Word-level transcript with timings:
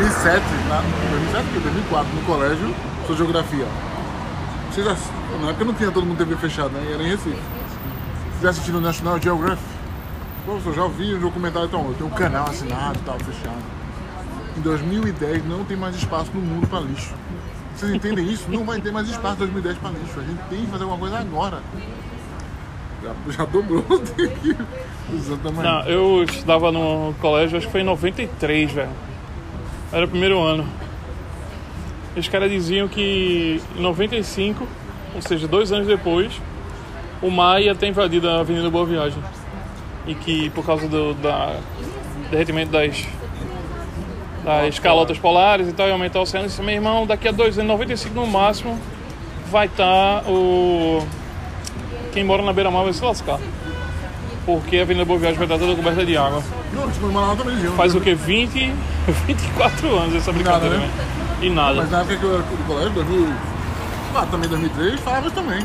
2007, 0.00 0.42
na, 0.66 0.80
2007, 1.10 1.58
2004, 1.58 2.14
no 2.14 2.22
colégio, 2.22 2.74
sou 3.06 3.14
geografia. 3.14 3.66
Vocês 4.70 4.86
já, 4.86 4.96
na 5.42 5.50
época 5.50 5.64
não 5.66 5.74
tinha 5.74 5.90
todo 5.90 6.06
mundo 6.06 6.16
TV 6.16 6.36
fechado, 6.36 6.70
né? 6.70 6.92
Era 6.94 7.02
em 7.02 7.10
Recife. 7.10 7.36
Vocês 8.32 8.44
assistiram 8.46 8.80
National 8.80 9.20
Geographic? 9.20 9.68
Eu 10.48 10.74
já 10.74 10.84
ouvi 10.84 11.14
um 11.14 11.20
documentário, 11.20 11.68
então, 11.68 11.86
eu 11.86 11.94
tenho 11.94 12.06
um 12.06 12.14
canal 12.14 12.48
assinado 12.48 12.98
e 12.98 13.02
tal, 13.02 13.18
fechado. 13.18 13.62
Em 14.56 14.60
2010 14.62 15.44
não 15.46 15.64
tem 15.64 15.76
mais 15.76 15.94
espaço 15.94 16.30
no 16.32 16.40
mundo 16.40 16.66
para 16.66 16.80
lixo. 16.80 17.12
Vocês 17.76 17.92
entendem 17.92 18.26
isso? 18.26 18.50
Não 18.50 18.64
vai 18.64 18.80
ter 18.80 18.90
mais 18.90 19.06
espaço 19.06 19.34
em 19.34 19.38
2010 19.40 19.78
para 19.78 19.90
lixo. 19.90 20.18
A 20.18 20.22
gente 20.22 20.40
tem 20.48 20.64
que 20.64 20.70
fazer 20.70 20.84
alguma 20.84 20.98
coisa 20.98 21.18
agora. 21.18 21.60
Já, 23.02 23.14
já 23.32 23.44
dobrou. 23.44 23.84
Não, 25.62 25.82
eu 25.82 26.24
estudava 26.24 26.72
no 26.72 27.14
colégio, 27.20 27.58
acho 27.58 27.66
que 27.66 27.72
foi 27.72 27.82
em 27.82 27.84
93, 27.84 28.72
velho. 28.72 29.09
Era 29.92 30.04
o 30.04 30.08
primeiro 30.08 30.40
ano. 30.40 30.66
Os 32.16 32.28
caras 32.28 32.50
diziam 32.50 32.86
que 32.86 33.60
em 33.76 33.80
95, 33.80 34.66
ou 35.14 35.22
seja, 35.22 35.48
dois 35.48 35.72
anos 35.72 35.86
depois, 35.86 36.32
o 37.20 37.30
mar 37.30 37.60
ia 37.60 37.74
ter 37.74 37.88
invadido 37.88 38.28
a 38.28 38.40
Avenida 38.40 38.70
Boa 38.70 38.86
Viagem. 38.86 39.22
E 40.06 40.14
que 40.14 40.48
por 40.50 40.64
causa 40.64 40.88
do 40.88 41.14
da, 41.14 41.56
derretimento 42.30 42.70
das, 42.70 43.04
das 44.44 44.78
calotas 44.78 45.18
polares 45.18 45.68
e 45.68 45.72
tal, 45.72 45.86
ia 45.86 45.92
aumentar 45.92 46.20
o 46.20 46.22
oceano, 46.22 46.46
disse, 46.46 46.62
meu 46.62 46.74
irmão, 46.74 47.06
daqui 47.06 47.28
a 47.28 47.32
dois 47.32 47.58
anos, 47.58 47.70
95 47.70 48.14
no 48.14 48.26
máximo, 48.26 48.78
vai 49.50 49.66
estar 49.66 50.24
o. 50.28 51.04
Quem 52.12 52.24
mora 52.24 52.42
na 52.42 52.52
beira-mar 52.52 52.84
vai 52.84 52.92
se 52.92 53.04
lascar. 53.04 53.38
Porque 54.46 54.78
a 54.78 54.82
Avenida 54.82 55.04
Boa 55.04 55.18
Viagem 55.18 55.36
vai 55.36 55.46
estar 55.46 55.58
toda 55.58 55.76
coberta 55.76 56.04
de 56.04 56.16
água. 56.16 56.42
Faz 57.76 57.94
o 57.94 58.00
que? 58.00 58.14
20, 58.14 58.72
24 59.12 59.98
anos 59.98 60.14
essa 60.14 60.32
brincadeira, 60.32 60.78
né? 60.78 60.86
né? 60.86 61.04
E 61.42 61.50
nada. 61.50 61.74
Mas 61.74 61.90
na 61.90 62.00
época 62.00 62.16
que 62.16 62.22
eu 62.22 62.34
era 62.34 62.42
do 62.42 62.66
colégio, 62.66 62.90
2000, 62.92 63.28
ah, 64.14 64.26
também 64.30 64.48
2003, 64.48 65.00
falava 65.00 65.30
também. 65.30 65.64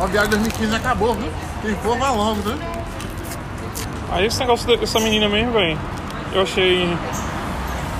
A 0.00 0.06
viagem 0.06 0.30
de 0.30 0.36
2015 0.36 0.74
acabou, 0.76 1.14
viu? 1.14 1.30
Quem 1.62 1.74
for, 1.76 1.96
vai 1.98 2.10
logo, 2.10 2.48
né? 2.48 2.58
Aí 4.12 4.26
esse 4.26 4.40
negócio 4.40 4.76
dessa 4.76 4.98
menina 4.98 5.28
mesmo, 5.28 5.52
velho, 5.52 5.78
eu 6.32 6.42
achei 6.42 6.88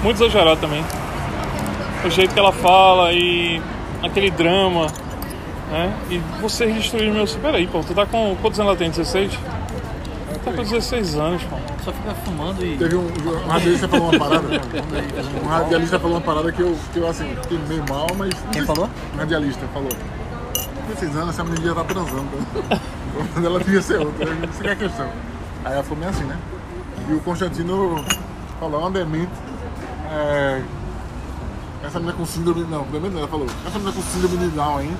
muito 0.02 0.16
exagerado 0.16 0.60
também. 0.60 0.84
O 2.04 2.10
jeito 2.10 2.32
que 2.32 2.40
ela 2.40 2.52
fala 2.52 3.12
e 3.12 3.60
aquele 4.02 4.30
drama, 4.30 4.86
né? 5.70 5.94
E 6.10 6.18
vocês 6.40 6.74
destruíram 6.74 7.14
meu. 7.14 7.26
Peraí, 7.26 7.66
pô, 7.66 7.80
tu 7.80 7.94
tá 7.94 8.06
com. 8.06 8.36
Quantos 8.40 8.58
anos 8.58 8.70
ela 8.70 8.78
tem? 8.78 8.90
16? 8.90 9.38
Tá 10.44 10.52
com 10.52 10.62
16 10.62 11.14
anos, 11.16 11.42
pô. 11.44 11.56
Só 11.84 11.92
fica 11.92 12.14
fumando 12.14 12.64
e. 12.64 12.76
Teve 12.76 12.96
um, 12.96 13.06
um 13.06 13.46
radialista 13.48 13.88
falou 13.88 14.10
uma 14.10 14.18
parada. 14.18 14.48
um 15.42 15.48
radialista 15.48 15.98
falou 15.98 16.16
uma 16.16 16.22
parada 16.22 16.52
que 16.52 16.60
eu, 16.60 16.78
que 16.92 16.98
eu 16.98 17.08
assim, 17.08 17.36
fiquei 17.42 17.58
meio 17.68 17.84
mal, 17.88 18.06
mas. 18.16 18.34
Quem 18.52 18.64
falou? 18.64 18.88
Um 19.14 19.16
radialista 19.16 19.66
falou. 19.72 19.90
Com 19.90 20.94
16 20.94 21.16
anos, 21.16 21.28
essa 21.30 21.44
menina 21.44 21.66
já 21.66 21.74
tá 21.74 21.84
transando. 21.84 22.22
Né? 22.22 22.80
Quando 23.32 23.44
ela 23.44 23.58
devia 23.58 23.82
ser 23.82 23.98
outra, 24.00 24.26
né? 24.26 24.48
isso 24.50 24.60
que 24.60 24.68
é 24.68 24.72
a 24.72 24.76
questão. 24.76 25.08
Aí 25.64 25.72
ela 25.72 25.82
falou 25.82 25.98
meio 25.98 26.10
assim, 26.10 26.24
né? 26.24 26.38
E 27.08 27.14
o 27.14 27.20
Constantino 27.20 28.04
falou, 28.58 28.80
uma 28.80 28.90
demente. 28.90 29.32
É, 30.12 30.62
essa 31.82 31.98
menina 31.98 32.16
com 32.16 32.26
síndrome. 32.26 32.62
Não, 32.62 32.84
não, 32.84 33.18
ela 33.18 33.28
falou. 33.28 33.46
Essa 33.66 33.78
menina 33.78 33.92
com 33.92 34.02
síndrome 34.02 34.36
de 34.36 34.48
Down 34.48 34.78
aí. 34.78 34.96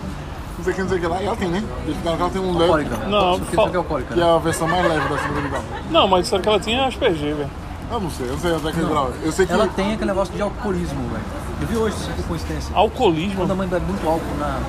Não 0.60 0.64
sei 0.64 0.72
o 0.72 0.76
que, 0.76 0.82
não 0.82 0.88
sei 0.90 0.98
o 0.98 1.00
que 1.00 1.06
lá. 1.06 1.22
E 1.22 1.26
ela 1.26 1.36
tem, 1.36 1.48
né? 1.48 1.64
Ela 2.04 2.30
tem 2.30 2.40
um 2.42 2.52
leve. 2.52 2.62
Alcoólica. 2.64 2.96
Não, 3.08 3.38
Você 3.38 3.56
fa- 3.56 3.68
que 3.70 3.74
é 3.74 3.78
alcoólica. 3.78 4.14
Que 4.14 4.20
né? 4.20 4.26
é 4.26 4.30
a 4.34 4.38
versão 4.38 4.68
mais 4.68 4.86
leve 4.86 5.08
da 5.08 5.18
síndrome 5.18 5.42
de 5.42 5.48
Down. 5.48 5.62
Não, 5.90 6.08
mas 6.08 6.22
disseram 6.24 6.42
que 6.42 6.48
ela 6.50 6.60
tinha 6.60 6.86
Asperger, 6.86 7.34
velho. 7.36 7.50
Eu 7.90 8.00
não 8.00 8.10
sei, 8.10 8.26
eu 8.26 8.32
não 8.32 8.38
sei 8.38 8.54
até 8.54 8.72
que 8.72 8.80
grau. 8.84 9.10
Eu 9.22 9.32
sei 9.32 9.46
que. 9.46 9.52
Ela 9.52 9.66
tem 9.68 9.92
aquele 9.94 10.04
negócio 10.10 10.34
de 10.34 10.42
alcoolismo, 10.42 11.00
velho. 11.08 11.24
Eu 11.62 11.66
vi 11.66 11.76
hoje 11.76 11.96
isso 11.96 12.10
aqui 12.10 12.22
coincidência. 12.24 12.76
Alcoolismo? 12.76 13.36
Quando 13.36 13.50
a 13.50 13.54
mãe 13.54 13.66
bebe 13.68 13.86
muito 13.86 14.06
álcool 14.06 14.36
na. 14.38 14.60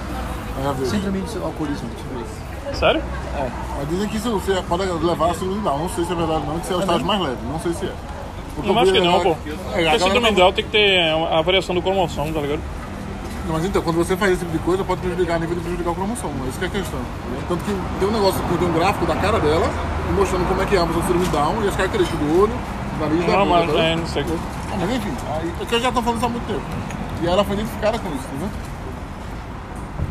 Síndrome 0.86 1.22
de 1.22 1.38
alcoolismo, 1.38 1.90
eu 2.14 2.20
ver. 2.20 2.76
Sério? 2.76 3.02
É, 3.38 3.50
mas 3.78 3.90
dizem 3.90 4.08
que 4.08 4.18
isso 4.18 4.32
você 4.32 4.62
pode 4.68 4.84
levar 4.86 5.32
a 5.32 5.34
síndrome 5.34 5.56
de 5.56 5.64
Down. 5.64 5.78
Não 5.80 5.90
sei 5.90 6.06
se 6.06 6.12
é 6.12 6.16
verdade 6.16 6.40
ou 6.40 6.46
não, 6.48 6.60
que 6.60 6.64
isso 6.66 6.74
é 6.74 6.76
o 6.78 6.80
estágio 6.80 7.06
mais 7.06 7.22
leve. 7.22 7.38
Não 7.52 7.60
sei 7.60 7.74
se 7.74 7.86
é. 7.86 7.94
Porque 8.56 8.70
Não 8.70 8.76
eu 8.76 8.82
acho 8.82 8.92
que 8.94 9.00
não, 9.02 9.16
a- 9.18 9.20
pô. 9.22 9.30
É, 9.76 9.88
a 9.88 9.92
Porque 9.92 10.00
síndrome 10.00 10.32
Down 10.32 10.54
tem 10.54 10.64
que 10.66 10.72
ter 10.72 11.00
a 11.32 11.42
variação 11.42 11.76
do 11.76 11.82
cromossomo, 11.82 12.34
tá 12.34 12.40
ligado? 12.42 12.62
Não, 13.52 13.58
Mas 13.60 13.66
então, 13.66 13.82
quando 13.82 13.98
você 13.98 14.16
faz 14.16 14.32
esse 14.32 14.40
tipo 14.46 14.52
de 14.58 14.64
coisa, 14.64 14.82
pode 14.84 15.02
prejudicar 15.02 15.36
a 15.36 15.40
nível 15.40 15.56
de 15.56 15.62
prejudicar 15.62 15.92
o 15.92 15.96
cromossomo. 15.96 16.48
Isso 16.48 16.58
que 16.58 16.64
é 16.64 16.68
a 16.68 16.72
questão. 16.72 17.00
entendeu? 17.00 17.44
Tanto 17.50 17.64
que 17.66 17.76
tem 18.00 18.08
um 18.08 18.12
negócio, 18.14 18.40
tem 18.58 18.68
um 18.68 18.74
gráfico 18.74 19.06
da 19.06 19.16
cara 19.18 19.40
dela, 19.40 19.70
mostrando 20.16 20.48
como 20.48 20.62
é 20.62 20.66
que 20.66 20.76
é 20.76 20.80
a 20.80 20.88
síndrome 20.88 21.26
de 21.26 21.32
Down 21.32 21.64
e 21.64 21.68
as 21.68 21.76
características 21.76 22.20
do 22.20 22.42
olho, 22.42 22.54
do 22.54 23.00
nariz, 23.04 23.26
da 23.26 23.34
Não, 23.34 23.46
boca. 23.46 23.60
mas 23.66 23.74
tá? 23.76 23.84
é, 23.84 23.96
não 23.98 24.08
sei. 24.08 24.24
Ah, 24.24 24.76
Mas 24.80 24.90
enfim, 24.96 25.14
aí, 25.36 25.54
é 25.62 25.66
que 25.66 25.76
eu 25.76 25.80
já 25.82 25.92
tô 25.92 26.02
falando 26.02 26.18
isso 26.18 26.26
há 26.26 26.30
muito 26.30 26.48
tempo. 26.48 26.62
E 27.22 27.28
ela 27.28 27.44
foi 27.44 27.54
identificada 27.56 28.00
com 28.00 28.08
isso, 28.10 28.26
entendeu? 28.32 28.50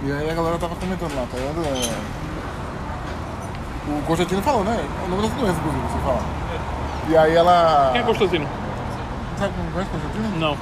E 0.05 0.13
aí 0.13 0.31
a 0.31 0.35
galera 0.35 0.59
tava 0.59 0.77
comentando 0.77 1.15
lá, 1.17 1.27
tá 1.31 1.39
ligado? 1.39 1.65
É... 1.67 2.21
O 3.89 4.03
Constantino 4.03 4.43
falou, 4.43 4.65
né? 4.65 4.79
O 5.07 5.09
nome 5.09 5.23
dessa 5.23 5.35
doença, 5.35 5.59
inclusive, 5.59 5.83
você 5.89 5.99
fala. 6.05 6.21
E 7.09 7.17
aí 7.17 7.35
ela. 7.35 7.89
Quem 7.93 8.01
é 8.03 8.05
Constantino? 8.05 8.47
Sabe 9.39 9.55
como 9.57 9.71
conhece 9.73 9.91
o 9.91 9.93
Constantino? 9.99 10.39
Não. 10.39 10.57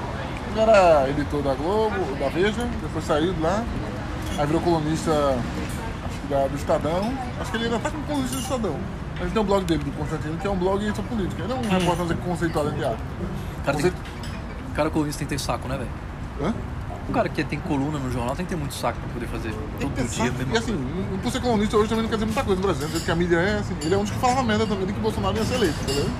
Ele 0.51 0.61
era 0.61 1.09
editor 1.11 1.43
da 1.43 1.55
Globo, 1.55 1.97
da 2.19 2.29
Veja, 2.29 2.67
depois 2.83 3.05
saiu 3.05 3.33
de 3.33 3.41
lá, 3.41 3.65
aí 4.39 4.47
virou 4.47 4.61
colunista 4.63 5.13
da, 6.29 6.47
do 6.49 6.57
Estadão. 6.57 7.13
Acho 7.41 7.51
que 7.51 7.57
ele 7.57 7.65
ainda 7.67 7.79
tá 7.79 7.91
como 7.91 8.03
colunista 8.05 8.37
do 8.37 8.43
Estadão. 8.43 8.77
Mas 9.21 9.33
tem 9.33 9.43
um 9.43 9.45
blog 9.45 9.65
dele, 9.65 9.83
do 9.85 9.91
Constantino, 9.93 10.37
que 10.39 10.47
é 10.47 10.51
um 10.51 10.57
blog 10.57 10.85
sobre 10.95 11.03
política. 11.11 11.43
Ele 11.43 11.53
é 11.53 11.57
um 11.57 11.69
repórter 11.69 12.17
conceituado 12.19 12.71
de 12.73 12.85
arte. 12.85 12.99
Cara, 13.65 13.77
tem, 13.79 13.91
Conceito- 13.91 13.97
o 14.71 14.75
cara 14.75 14.91
colunista 14.91 15.19
tem 15.19 15.27
que 15.29 15.35
ter 15.35 15.41
saco, 15.41 15.69
né, 15.69 15.77
velho? 15.77 15.91
Hã? 16.43 16.55
O 17.09 17.13
cara 17.13 17.29
que 17.29 17.43
tem 17.43 17.59
coluna 17.59 17.99
no 17.99 18.13
jornal 18.13 18.37
tem 18.37 18.45
que 18.45 18.51
ter 18.51 18.57
muito 18.57 18.75
saco 18.75 18.99
pra 19.01 19.09
poder 19.09 19.27
fazer 19.27 19.53
todo 19.81 19.95
dia 19.95 20.31
mesmo. 20.31 20.55
E 20.55 20.59
assim, 20.59 21.19
por 21.23 21.33
ser 21.33 21.41
colunista 21.41 21.77
hoje 21.79 21.89
também 21.89 22.03
não 22.03 22.11
quer 22.11 22.17
dizer 22.17 22.27
muita 22.27 22.45
coisa 22.45 22.61
no 22.61 22.67
Brasil. 22.67 22.87
Do 22.87 22.91
jeito 22.93 23.05
que 23.05 23.11
a 23.11 23.17
mídia 23.17 23.37
é, 23.37 23.59
assim, 23.59 23.75
ele 23.83 23.95
é 23.95 23.99
um 23.99 24.03
dos 24.03 24.11
que 24.11 24.19
falava 24.19 24.43
merda 24.43 24.67
também 24.67 24.87
de 24.87 24.93
que 24.93 25.01
Bolsonaro 25.01 25.37
ia 25.37 25.45
ser 25.45 25.55
eleito, 25.55 25.79
entendeu? 25.85 26.11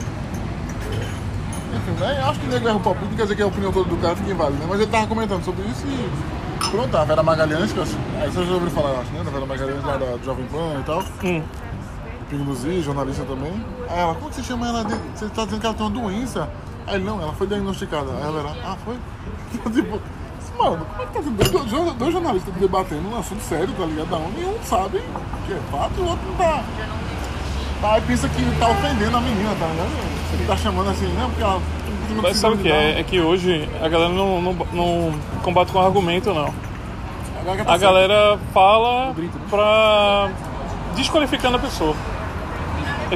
Né? 1.93 2.19
Eu 2.21 2.31
acho 2.31 2.41
que 2.41 2.47
nego 2.47 2.69
erra 2.69 2.77
o 2.77 2.81
palpite, 2.81 3.07
não 3.07 3.17
quer 3.17 3.23
dizer 3.23 3.37
que 3.37 3.43
a 3.43 3.47
opinião 3.47 3.73
toda 3.73 3.89
do 3.89 3.97
cara 3.97 4.17
fica 4.17 4.31
inválida, 4.31 4.59
né? 4.59 4.67
Mas 4.69 4.81
ele 4.81 4.91
tava 4.91 5.07
comentando 5.07 5.45
sobre 5.45 5.63
isso 5.67 5.87
e 5.87 6.69
pronto, 6.71 6.97
a 6.97 7.05
Vera 7.05 7.23
Magalhães, 7.23 7.73
que 7.73 7.79
eu 7.79 7.83
acho, 7.83 7.97
aí 8.21 8.31
você 8.31 8.45
já 8.45 8.53
ouviu 8.53 8.71
falar, 8.71 8.91
eu 8.91 9.01
acho, 9.01 9.11
né? 9.13 9.23
Da 9.25 9.31
Vera 9.31 9.47
Magalhães 9.47 9.85
lá 9.85 9.97
da, 9.97 10.19
Jovem 10.25 10.47
Pan 10.47 10.81
e 10.81 10.83
tal. 10.85 11.05
Hum. 11.25 11.43
Pingo 12.29 12.45
do 12.45 12.55
Zi, 12.55 12.83
jornalista 12.83 13.25
também. 13.25 13.53
Aí 13.89 13.99
ela, 13.99 14.15
como 14.15 14.29
que 14.29 14.37
você 14.37 14.43
chama 14.43 14.69
ela 14.69 14.85
de. 14.85 14.95
Você 15.15 15.29
tá 15.31 15.45
dizendo 15.45 15.61
que 15.61 15.67
ela 15.67 15.75
tem 15.75 15.87
uma 15.87 15.93
doença? 15.93 16.49
Aí 16.87 16.99
não, 17.03 17.23
ela 17.23 17.33
foi 17.33 17.47
diagnosticada. 17.47 18.11
Aí 18.13 18.23
ela 18.23 18.41
era, 18.41 18.51
ah, 18.65 18.77
foi? 18.85 18.97
tipo, 19.73 20.01
mano, 20.59 20.85
como 20.85 21.03
é 21.03 21.07
que 21.07 21.13
tá 21.13 21.21
tendo 21.23 21.37
dois, 21.37 21.71
dois, 21.71 21.95
dois 21.95 22.13
jornalistas 22.13 22.55
debatendo 22.55 23.09
um 23.09 23.19
assunto 23.19 23.41
sério, 23.43 23.73
tá 23.75 23.87
ligado? 23.87 24.11
Da 24.11 24.17
onde 24.19 24.45
um 24.45 24.63
sabe 24.63 25.03
que 25.47 25.53
é 25.53 25.61
fato 25.71 25.93
e 25.97 26.01
o 26.01 26.07
outro 26.07 26.27
não. 26.29 26.37
Tá, 27.81 27.95
aí 27.95 28.01
pensa 28.03 28.29
que 28.29 28.59
tá 28.59 28.69
ofendendo 28.69 29.17
a 29.17 29.21
menina, 29.21 29.55
tá 29.59 29.67
ligado? 29.67 30.18
Ele 30.33 30.45
tá 30.47 30.57
chamando 30.57 30.91
assim, 30.91 31.13
não, 31.15 31.29
porque 31.29 31.43
ela. 31.43 31.61
Mas 32.23 32.37
sabe 32.37 32.57
o 32.57 32.59
que 32.59 32.71
é? 32.71 33.01
É 33.01 33.03
que 33.03 33.21
hoje 33.21 33.69
a 33.83 33.89
galera 33.89 34.13
não, 34.13 34.41
não, 34.41 34.53
não 34.73 35.15
combate 35.43 35.73
com 35.73 35.81
argumento, 35.81 36.33
não. 36.33 36.47
tá 36.47 37.73
A 37.73 37.77
galera 37.77 38.39
fala 38.53 39.15
pra 39.49 40.31
desqualificando 40.97 41.57
a 41.57 41.61
pessoa. 41.61 41.95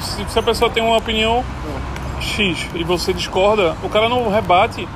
Se 0.01 0.39
a 0.39 0.43
pessoa 0.43 0.71
tem 0.71 0.83
uma 0.83 0.97
opinião 0.97 1.45
X 2.21 2.69
e 2.75 2.85
você 2.85 3.13
discorda, 3.13 3.77
o 3.83 3.89
cara 3.89 4.09
não 4.09 4.31
rebate 4.31 4.89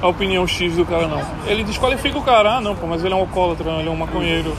a 0.00 0.08
opinião 0.08 0.46
X 0.46 0.76
do 0.76 0.84
cara, 0.84 1.08
não. 1.08 1.22
Ele 1.46 1.64
desqualifica 1.64 2.18
o 2.18 2.22
cara. 2.22 2.56
Ah, 2.56 2.60
não, 2.60 2.76
pô, 2.76 2.86
mas 2.86 3.04
ele 3.04 3.14
é 3.14 3.16
um 3.16 3.20
alcoólatra, 3.20 3.70
ele 3.72 3.88
é 3.88 3.90
um 3.90 3.96
maconheiro, 3.96 4.54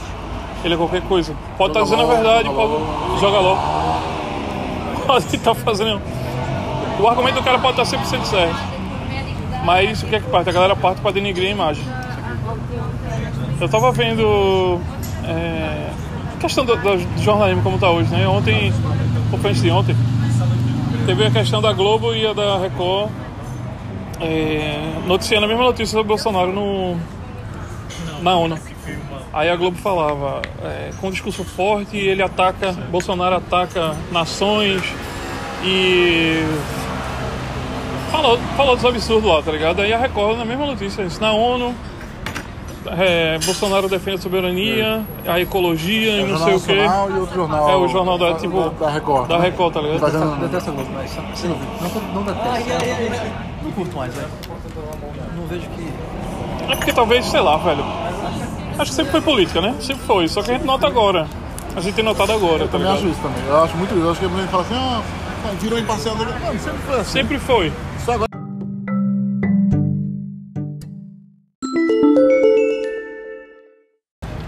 ele 0.64 0.74
é 0.74 0.76
qualquer 0.76 1.02
coisa. 1.02 1.34
Pode 1.56 1.70
estar 1.70 1.84
Joga 1.84 1.96
dizendo 1.96 2.10
a 2.10 2.14
verdade, 2.14 2.48
joga 2.48 2.68
pode 2.68 3.20
joga 3.20 3.38
LOL. 3.38 3.58
Pode 5.06 5.36
estar 5.36 5.54
fazendo. 5.54 6.02
O 6.98 7.08
argumento 7.08 7.34
do 7.36 7.42
cara 7.42 7.58
pode 7.58 7.80
estar 7.80 7.98
100% 7.98 8.24
certo. 8.24 8.56
Mas 9.64 10.02
o 10.02 10.06
que 10.06 10.16
é 10.16 10.20
que 10.20 10.28
parte? 10.30 10.48
A 10.48 10.52
galera 10.52 10.76
parte 10.76 11.00
pra 11.00 11.10
denigrir 11.10 11.48
a 11.48 11.52
imagem. 11.52 11.84
Eu 13.60 13.68
tava 13.68 13.90
vendo. 13.92 14.80
É, 15.24 15.90
questão 16.40 16.64
do, 16.64 16.76
do 16.76 17.22
jornalismo 17.22 17.62
como 17.62 17.78
tá 17.78 17.90
hoje, 17.90 18.10
né? 18.10 18.26
Ontem, 18.28 18.72
ou 19.32 19.38
antes 19.38 19.60
de 19.60 19.70
ontem, 19.70 19.96
teve 21.04 21.26
a 21.26 21.30
questão 21.30 21.60
da 21.60 21.72
Globo 21.72 22.14
e 22.14 22.26
a 22.26 22.32
da 22.32 22.58
Record 22.58 23.10
é, 24.20 24.92
noticiando 25.06 25.44
a 25.44 25.48
mesma 25.48 25.64
notícia 25.64 25.86
sobre 25.86 26.06
Bolsonaro 26.06 26.52
no, 26.52 26.96
na 28.22 28.36
ONU. 28.36 28.58
Aí 29.32 29.50
a 29.50 29.56
Globo 29.56 29.76
falava, 29.76 30.40
é, 30.62 30.90
com 31.00 31.08
um 31.08 31.10
discurso 31.10 31.44
forte, 31.44 31.96
ele 31.96 32.22
ataca, 32.22 32.72
Bolsonaro 32.90 33.36
ataca 33.36 33.94
nações 34.10 34.82
e 35.62 36.42
falou, 38.16 38.38
falou 38.56 38.76
dos 38.76 38.84
absurdos 38.84 39.30
lá, 39.30 39.42
tá 39.42 39.52
ligado? 39.52 39.80
Aí 39.80 39.92
a 39.92 39.98
Record 39.98 40.38
na 40.38 40.44
mesma 40.44 40.66
notícia, 40.66 41.02
isso 41.02 41.20
na 41.20 41.32
ONU, 41.32 41.74
é, 42.98 43.38
Bolsonaro 43.44 43.88
defende 43.88 44.18
a 44.18 44.20
soberania, 44.20 45.02
a 45.26 45.40
ecologia 45.40 46.12
É 46.12 46.20
e 46.20 46.24
não 46.26 46.38
sei 46.38 46.54
o 46.54 46.60
quê. 46.60 46.76
E 46.86 47.18
outro 47.18 47.34
jornal. 47.34 47.68
É 47.70 47.76
o 47.76 47.88
jornal 47.88 48.18
da, 48.18 48.34
tipo, 48.34 48.70
da 48.70 48.90
Record. 48.90 49.28
Da 49.28 49.38
Record, 49.38 49.74
tá 49.74 49.80
ligado? 49.80 49.98
Fazendo- 50.00 50.24
Eu 50.24 50.48
detesto 50.48 50.70
a 50.70 50.72
Globo, 50.72 50.90
mas 50.94 51.18
assim, 51.32 51.48
não, 51.48 52.14
não 52.14 52.22
detesto. 52.22 52.68
Não 53.62 53.72
curto 53.72 53.96
mais, 53.96 54.14
velho. 54.14 54.28
Não 55.36 55.46
vejo 55.48 55.66
que. 55.70 56.72
É 56.72 56.76
porque 56.76 56.92
talvez, 56.92 57.26
sei 57.26 57.40
lá, 57.40 57.56
velho. 57.56 57.84
Acho 58.78 58.90
que 58.90 58.94
sempre 58.96 59.12
foi 59.12 59.20
política, 59.20 59.60
né? 59.60 59.74
Sempre 59.80 60.04
foi. 60.06 60.28
Só 60.28 60.42
que 60.42 60.50
a 60.50 60.54
gente 60.54 60.66
nota 60.66 60.86
agora. 60.86 61.26
A 61.74 61.80
gente 61.80 61.94
tem 61.94 62.04
notado 62.04 62.32
agora, 62.32 62.62
Eu 62.64 62.68
tá 62.68 62.72
também 62.78 62.86
ligado? 62.86 62.98
acho 62.98 63.06
isso 63.08 63.20
também. 63.20 63.42
Eu 63.48 63.64
acho 63.64 63.76
muito 63.76 63.94
isso. 63.94 64.04
Eu 64.04 64.10
acho 64.10 64.20
que 64.20 64.26
a 64.26 64.28
gente 64.28 64.48
fala 64.48 64.62
assim, 64.62 64.74
ah, 64.74 65.02
virou 65.60 65.78
imparcial. 65.78 66.16
Mano, 66.16 66.30
sempre 66.58 66.78
foi 66.86 67.00
assim. 67.00 67.10
Sempre 67.10 67.38
foi. 67.38 67.72
Só 68.06 68.12
agora. 68.12 68.30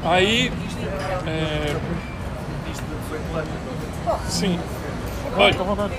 Aí. 0.04 0.52
É... 1.26 1.76
Sim. 4.28 4.60
Vontade. 5.34 5.94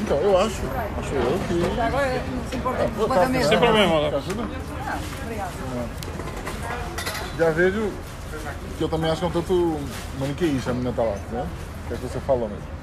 Então, 0.00 0.18
eu 0.18 0.38
acho, 0.38 0.62
acho 0.98 1.14
eu 1.14 1.40
que. 1.48 3.44
sem 3.44 3.58
problema. 3.58 3.98
Léo. 3.98 4.16
Ajuda? 4.16 4.48
Já 7.36 7.50
vejo 7.50 7.92
que 8.78 8.84
eu 8.84 8.88
também 8.88 9.10
acho 9.10 9.18
que 9.18 9.24
é 9.24 9.28
um 9.28 9.32
tanto 9.32 9.80
maniqueísta 10.20 10.70
a 10.70 10.74
menina 10.74 10.92
tá 10.92 11.02
lá, 11.02 11.16
né? 11.32 11.44
Que 11.88 11.94
é 11.94 11.96
o 11.96 11.98
que 11.98 12.06
você 12.06 12.20
falou 12.20 12.48
mesmo. 12.48 12.79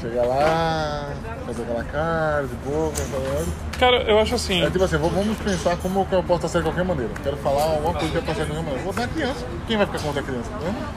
Chega 0.00 0.22
lá, 0.22 1.10
fazer 1.46 1.62
aquela 1.62 1.84
cara 1.84 2.46
de 2.46 2.54
boca, 2.56 3.02
ligado? 3.02 3.52
Cara, 3.78 4.02
eu 4.02 4.18
acho 4.18 4.34
assim. 4.34 4.62
É 4.62 4.70
tipo 4.70 4.84
assim, 4.84 4.96
vamos 4.96 5.38
pensar 5.38 5.76
como 5.76 6.04
que 6.06 6.14
eu 6.14 6.22
posso 6.22 6.46
estar 6.46 6.58
de 6.58 6.64
qualquer 6.64 6.84
maneira. 6.84 7.12
Quero 7.22 7.36
falar 7.36 7.62
alguma 7.62 7.94
coisa 7.94 8.08
que 8.08 8.16
eu 8.16 8.22
posso 8.22 8.40
estar 8.40 8.44
de 8.44 8.50
qualquer 8.50 8.64
maneira. 8.64 8.84
Vou 8.84 8.92
dar 8.92 9.08
criança. 9.08 9.46
Quem 9.68 9.76
vai 9.76 9.86
ficar 9.86 9.98
contra 10.00 10.20
a 10.20 10.24
criança? 10.24 10.50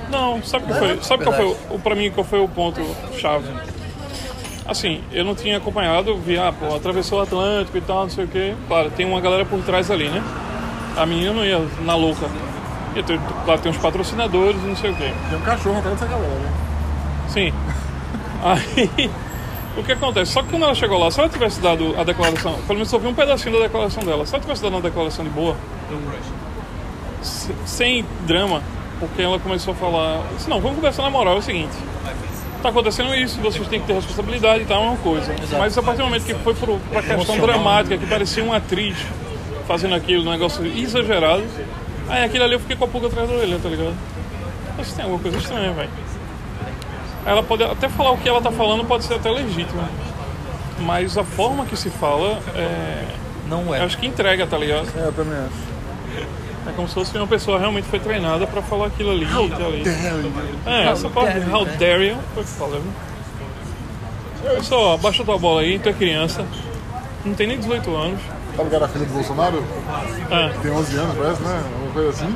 Não, 0.09 0.43
sabe 0.43 0.65
qual 0.65 0.79
foi? 0.79 1.03
Sabe 1.03 1.23
qual 1.23 1.35
foi 1.35 1.57
o, 1.69 1.79
pra 1.79 1.95
mim 1.95 2.09
qual 2.11 2.25
foi 2.25 2.39
o 2.39 2.47
ponto 2.47 2.81
chave? 3.17 3.47
Assim, 4.67 5.03
eu 5.11 5.23
não 5.23 5.35
tinha 5.35 5.57
acompanhado, 5.57 6.17
vi, 6.17 6.39
ah, 6.39 6.51
pô, 6.51 6.75
atravessou 6.75 7.19
o 7.19 7.21
Atlântico 7.21 7.77
e 7.77 7.81
tal, 7.81 8.03
não 8.03 8.09
sei 8.09 8.25
o 8.25 8.27
quê. 8.27 8.55
Claro, 8.67 8.89
tem 8.89 9.05
uma 9.05 9.21
galera 9.21 9.45
por 9.45 9.61
trás 9.61 9.91
ali, 9.91 10.09
né? 10.09 10.23
A 10.97 11.05
menina 11.05 11.33
não 11.33 11.45
ia 11.45 11.59
na 11.81 11.95
louca. 11.95 12.25
Ia 12.95 13.03
ter, 13.03 13.19
claro, 13.43 13.61
tem 13.61 13.71
uns 13.71 13.77
patrocinadores 13.77 14.59
e 14.63 14.65
não 14.65 14.75
sei 14.75 14.89
o 14.89 14.95
quê. 14.95 15.13
Tem 15.29 15.37
um 15.37 15.41
cachorro 15.41 15.77
atrás 15.77 15.99
dessa 15.99 16.11
galera, 16.11 16.33
né? 16.33 16.51
Sim. 17.29 17.53
Aí, 18.45 19.09
o 19.75 19.83
que 19.83 19.91
acontece? 19.91 20.31
Só 20.31 20.41
que 20.43 20.49
quando 20.49 20.63
ela 20.63 20.75
chegou 20.75 20.99
lá, 20.99 21.09
se 21.09 21.19
ela 21.19 21.27
tivesse 21.29 21.59
dado 21.59 21.95
a 21.99 22.03
declaração, 22.03 22.53
pelo 22.67 22.75
menos 22.75 22.93
eu 22.93 22.99
vi 22.99 23.07
um 23.07 23.13
pedacinho 23.13 23.55
da 23.57 23.63
declaração 23.63 24.03
dela, 24.03 24.25
se 24.25 24.33
ela 24.35 24.41
tivesse 24.41 24.61
dado 24.61 24.73
uma 24.73 24.81
declaração 24.81 25.25
de 25.25 25.31
boa, 25.31 25.55
se- 27.21 27.53
sem 27.65 28.05
drama, 28.25 28.61
porque 28.99 29.21
ela 29.21 29.39
começou 29.39 29.73
a 29.73 29.75
falar, 29.77 30.21
disse, 30.37 30.49
não, 30.49 30.59
vamos 30.61 30.75
conversar 30.77 31.01
na 31.03 31.09
moral, 31.09 31.35
é 31.35 31.39
o 31.39 31.41
seguinte, 31.41 31.73
tá 32.61 32.69
acontecendo 32.69 33.13
isso, 33.15 33.39
vocês 33.41 33.67
têm 33.67 33.79
que 33.81 33.87
ter 33.87 33.93
responsabilidade 33.93 34.63
e 34.63 34.65
tal, 34.65 34.83
é 34.83 34.87
uma 34.87 34.97
coisa. 34.97 35.33
Mas 35.57 35.77
a 35.77 35.83
partir 35.83 35.97
do 35.99 36.05
momento 36.05 36.23
que 36.25 36.33
foi 36.35 36.53
pro, 36.53 36.77
pra 36.91 37.01
questão 37.01 37.35
dramática, 37.47 37.97
que 37.97 38.05
parecia 38.05 38.43
uma 38.43 38.57
atriz 38.57 38.95
fazendo 39.67 39.95
aquilo, 39.95 40.27
um 40.27 40.31
negócio 40.31 40.65
exagerado, 40.65 41.43
aí 42.07 42.23
aquilo 42.23 42.43
ali 42.43 42.53
eu 42.53 42.59
fiquei 42.59 42.75
com 42.75 42.85
a 42.85 42.87
pulga 42.87 43.07
atrás 43.07 43.27
da 43.27 43.35
orelha, 43.35 43.59
tá 43.61 43.69
ligado? 43.69 43.95
Mas 44.77 44.93
tem 44.93 45.03
alguma 45.03 45.21
coisa 45.21 45.37
estranha, 45.37 45.71
velho. 45.73 45.89
Ela 47.25 47.41
pode 47.41 47.63
até 47.63 47.89
falar 47.89 48.11
o 48.11 48.17
que 48.17 48.29
ela 48.29 48.41
tá 48.41 48.51
falando, 48.51 48.85
pode 48.85 49.03
ser 49.03 49.15
até 49.15 49.29
legítimo. 49.31 49.81
Mas 50.79 51.17
a 51.17 51.23
forma 51.23 51.65
que 51.65 51.75
se 51.75 51.89
fala, 51.89 52.39
é, 52.53 53.03
Não 53.47 53.67
eu 53.67 53.73
é. 53.75 53.81
acho 53.83 53.97
que 53.97 54.05
entrega, 54.05 54.45
tá 54.45 54.57
ligado? 54.57 54.87
É, 54.95 55.07
eu 55.07 55.13
também 55.13 55.37
acho. 55.39 55.75
É 56.67 56.71
como 56.75 56.87
se 56.87 56.95
fosse 56.95 57.15
uma 57.15 57.27
pessoa 57.27 57.59
realmente 57.59 57.87
foi 57.87 57.99
treinada 57.99 58.47
pra 58.47 58.61
falar 58.61 58.87
aquilo 58.87 59.11
ali 59.11 59.23
e 59.25 59.49
tal 59.49 59.67
ali. 59.67 59.83
É, 60.65 60.87
essa 60.87 61.09
parte, 61.09 61.39
dare 61.39 61.51
how 61.53 61.63
né? 61.65 61.75
dare 61.77 62.07
you, 62.07 62.17
foi 62.33 62.43
o 62.43 62.45
que 62.45 62.51
fala, 62.53 62.79
viu? 62.79 62.91
Pessoal, 64.55 64.97
baixa 64.97 65.23
tua 65.23 65.37
bola 65.37 65.61
aí, 65.61 65.77
tu 65.79 65.89
é 65.89 65.93
criança, 65.93 66.45
não 67.23 67.33
tem 67.35 67.47
nem 67.47 67.59
18 67.59 67.95
anos. 67.95 68.19
Sabe 68.55 68.67
o 68.69 68.71
cara 68.71 68.87
filho 68.87 69.05
do 69.05 69.13
Bolsonaro? 69.13 69.63
É, 70.31 70.49
Tem 70.61 70.71
11 70.71 70.95
anos, 70.97 71.17
parece, 71.17 71.41
né? 71.41 71.63
Uma 71.83 71.91
coisa 71.91 72.09
assim. 72.09 72.35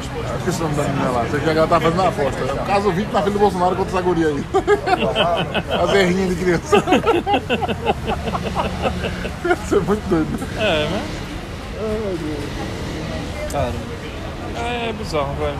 Acho 0.00 0.44
que 0.44 0.50
esse 0.50 0.60
nome 0.60 0.74
da 0.74 0.82
menina 0.82 1.10
lá. 1.10 1.26
Sei 1.30 1.40
que 1.40 1.48
ela 1.50 1.66
tá 1.66 1.80
fazendo 1.80 2.00
uma 2.00 2.08
aposta. 2.08 2.40
É 2.40 2.52
um 2.52 2.64
caso 2.64 2.90
20 2.92 3.12
na 3.12 3.20
filha 3.22 3.32
do 3.32 3.38
Bolsonaro 3.38 3.76
contra 3.76 3.92
essa 3.92 4.02
guria 4.02 4.28
aí. 4.28 4.44
A 5.82 5.86
zerrinha 5.86 6.26
de 6.28 6.34
criança. 6.36 6.76
Isso 9.64 9.74
é 9.76 9.80
muito 9.80 10.08
doido. 10.08 10.48
é, 10.58 10.88
né? 10.88 11.02
Cara, 13.50 13.72
É 14.56 14.92
bizarro, 14.92 15.34
velho. 15.34 15.58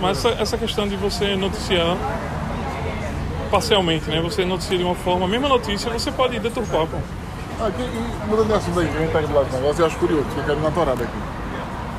Mas 0.00 0.18
essa, 0.18 0.28
essa 0.40 0.58
questão 0.58 0.88
de 0.88 0.96
você 0.96 1.36
noticiar 1.36 1.96
parcialmente, 3.50 4.08
né? 4.08 4.20
Você 4.22 4.44
noticia 4.44 4.78
de 4.78 4.84
uma 4.84 4.94
forma, 4.94 5.26
a 5.26 5.28
mesma 5.28 5.48
notícia, 5.48 5.90
você 5.90 6.10
pode 6.10 6.38
deturpar, 6.38 6.86
pô. 6.86 6.96
Aqui, 7.64 7.82
e 7.82 8.26
mudando 8.28 8.46
de 8.46 8.54
assunto 8.54 8.80
aí, 8.80 8.88
que 8.88 8.96
a 8.96 9.00
gente 9.00 9.12
tá 9.12 9.20
indo 9.22 9.34
lá 9.34 9.42
do 9.42 9.52
negócio, 9.52 9.82
eu 9.82 9.86
acho 9.86 9.96
curioso, 9.96 10.24
porque 10.24 10.40
eu 10.40 10.44
quero 10.44 10.58
ir 10.58 10.62
na 10.62 10.70
torada 10.70 11.02
aqui. 11.04 11.18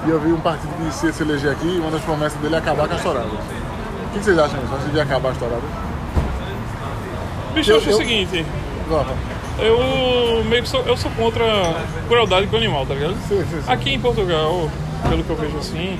E 0.06 0.10
eu 0.10 0.20
vi 0.20 0.32
um 0.34 0.40
partido 0.40 0.72
que 0.78 1.06
ia 1.06 1.14
se 1.14 1.24
eleger 1.24 1.52
aqui, 1.52 1.68
e 1.68 1.80
uma 1.80 1.92
das 1.92 2.02
promessas 2.02 2.40
dele 2.42 2.56
é 2.56 2.58
acabar 2.58 2.88
com 2.88 2.96
as 2.96 3.02
touradas. 3.04 3.32
O 3.34 4.14
que 4.14 4.20
vocês 4.24 4.38
acham 4.38 4.60
disso? 4.60 4.74
Acho 4.74 4.80
que 4.84 4.86
devia 4.88 5.04
acabar 5.04 5.30
as 5.30 5.38
touradas? 5.38 5.64
Bicho, 7.54 7.72
eu 7.72 7.76
Eu- 7.76 7.80
acho 7.82 7.90
o 7.90 7.92
eu- 7.94 7.98
seguinte, 7.98 8.46
Rafa? 8.90 9.14
eu 9.60 10.44
meio 10.46 10.64
que 10.64 10.70
sou, 10.70 10.82
eu 10.84 10.98
sou 10.98 11.12
contra 11.12 11.44
crueldade 12.08 12.48
com 12.48 12.56
o 12.56 12.58
animal, 12.60 12.86
tá 12.86 12.94
ligado? 12.96 13.14
Sim, 13.28 13.44
sim, 13.50 13.62
sim. 13.62 13.72
Aqui 13.72 13.94
em 13.94 14.00
Portugal, 14.00 14.70
pelo 15.08 15.24
que 15.24 15.30
eu 15.30 15.36
vejo 15.36 15.58
assim, 15.58 16.00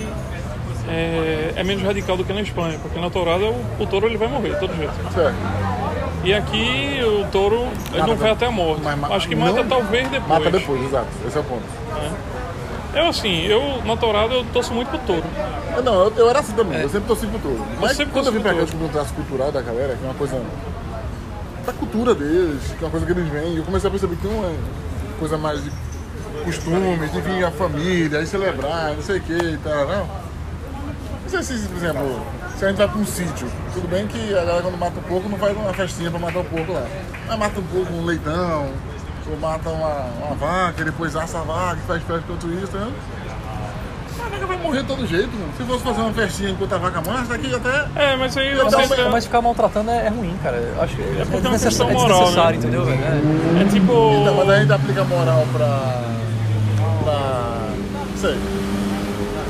é, 0.90 1.54
é 1.56 1.64
menos 1.64 1.84
radical 1.84 2.18
do 2.18 2.24
que 2.24 2.34
na 2.34 2.42
Espanha, 2.42 2.80
porque 2.82 3.00
na 3.00 3.10
tourada 3.10 3.46
o, 3.46 3.66
o 3.80 3.86
touro 3.86 4.08
ele 4.08 4.18
vai 4.18 4.28
morrer 4.28 4.54
de 4.54 4.60
todo 4.60 4.76
jeito. 4.76 4.94
Certo. 5.14 5.36
E 6.24 6.34
aqui 6.34 7.02
o 7.04 7.26
touro 7.32 7.68
ele 7.94 8.04
não 8.04 8.16
vai 8.16 8.32
até 8.32 8.46
a 8.48 8.52
morte. 8.52 8.82
Mas 8.84 8.98
ma- 8.98 9.08
Acho 9.16 9.28
que 9.28 9.36
mata 9.36 9.54
não- 9.64 9.68
talvez 9.68 10.08
depois. 10.10 10.30
Mata 10.40 10.52
depois, 10.52 10.84
exato. 10.86 11.08
Esse 11.28 11.38
é 11.38 11.42
o 11.42 11.44
ponto. 11.44 11.64
Eu 12.94 13.08
assim, 13.08 13.46
eu 13.46 13.82
na 13.86 13.96
tourada 13.96 14.34
eu 14.34 14.46
torço 14.52 14.74
muito 14.74 14.90
pro 14.90 15.00
touro. 15.00 15.24
Eu, 15.76 15.84
não, 15.84 15.94
eu, 16.06 16.14
eu 16.18 16.30
era 16.30 16.40
assim 16.40 16.54
também, 16.54 16.82
eu 16.82 16.90
sempre 16.90 17.08
torci 17.08 17.26
pro 17.28 17.40
touro. 17.40 17.66
Mas 17.80 17.96
sempre 17.96 18.12
quando 18.12 18.26
eu 18.28 18.34
vim 18.34 18.42
pra 18.42 18.54
cá 18.54 18.62
descobrir 18.62 18.86
um 18.86 18.90
traço 18.90 19.14
cultural 19.14 19.52
da 19.52 19.62
galera, 19.62 19.96
que 19.96 20.04
é 20.04 20.08
uma 20.08 20.16
coisa 20.16 20.42
da 21.66 21.74
cultura 21.74 22.14
deles, 22.14 22.62
que 22.78 22.84
é 22.84 22.88
uma 22.88 22.92
coisa 22.92 23.06
que 23.06 23.12
eles 23.14 23.30
vêm, 23.30 23.56
eu 23.56 23.64
comecei 23.64 23.88
a 23.88 23.92
perceber 23.92 24.16
que 24.18 24.28
não 24.28 24.44
é 24.44 24.54
coisa 25.20 25.38
mais 25.38 25.64
de 25.64 25.72
costumes, 26.44 27.12
de 27.12 27.22
vir 27.22 27.46
a 27.46 27.52
família, 27.52 28.20
aí 28.20 28.26
celebrar, 28.26 28.94
não 28.94 29.02
sei 29.02 29.20
o 29.20 29.22
que 29.22 29.34
e 29.34 29.58
tal, 29.64 29.88
não. 29.88 30.08
Não 31.24 31.30
sei 31.30 31.44
se, 31.44 31.68
por 31.68 31.78
exemplo, 31.78 32.22
se 32.58 32.66
a 32.66 32.68
gente 32.68 32.78
vai 32.78 32.88
pra 32.90 32.98
um 32.98 33.06
sítio, 33.06 33.48
tudo 33.74 33.88
bem 33.88 34.06
que 34.08 34.34
a 34.34 34.44
galera 34.44 34.64
quando 34.64 34.78
mata 34.78 35.00
um 35.00 35.04
porco 35.04 35.30
não 35.30 35.38
vai 35.38 35.54
numa 35.54 35.74
festinha 35.74 36.10
pra 36.12 36.20
matar 36.20 36.40
o 36.40 36.44
porco 36.44 36.74
lá. 36.74 36.86
Mas 37.28 37.40
mata 37.40 37.60
um 37.60 37.64
porco, 37.64 37.94
um 37.94 38.06
leitão, 38.06 38.70
ou 39.30 39.38
mata 39.38 39.70
uma, 39.70 40.06
uma 40.26 40.36
vaca, 40.36 40.84
depois 40.84 41.16
assa 41.16 41.40
a 41.40 41.44
vaca 41.44 41.80
faz 41.88 42.02
festa 42.04 42.24
enquanto 42.24 42.48
isso, 42.52 42.72
vendo? 42.72 42.94
A 44.24 44.30
vaca 44.30 44.46
vai 44.46 44.58
morrer 44.58 44.82
de 44.82 44.88
todo 44.88 45.06
jeito, 45.08 45.32
mano. 45.34 45.52
Se 45.58 45.64
fosse 45.64 45.84
fazer 45.84 46.02
uma 46.02 46.14
festinha 46.14 46.50
enquanto 46.52 46.74
a 46.74 46.78
vaca 46.78 47.02
morre, 47.02 47.26
daqui 47.28 47.54
até. 47.56 47.88
É, 47.96 48.16
mas 48.16 48.38
aí 48.38 48.52
Eu 48.52 48.68
entra- 48.68 49.10
mas 49.10 49.26
ficar 49.26 49.42
maltratando 49.42 49.90
é, 49.92 50.06
é 50.06 50.10
ruim, 50.10 50.38
cara. 50.44 50.58
Eu 50.58 50.82
acho 50.82 50.96
que 50.96 51.02
é, 51.02 51.06
é 51.06 51.26
desnecessário, 51.26 51.60
questão 51.60 51.90
é 51.90 51.94
moral, 51.94 52.20
desnecessário, 52.20 52.52
né? 52.52 52.58
entendeu, 52.68 52.86
velho? 52.86 53.00
É. 53.04 53.62
é 53.62 53.66
tipo. 53.66 53.92
Então, 54.22 54.36
mas 54.36 54.50
a 54.50 54.60
gente 54.60 54.74
aplica 54.74 55.04
moral 55.06 55.46
pra. 55.52 56.02
pra. 57.04 57.70
não 57.94 58.18
sei. 58.18 58.38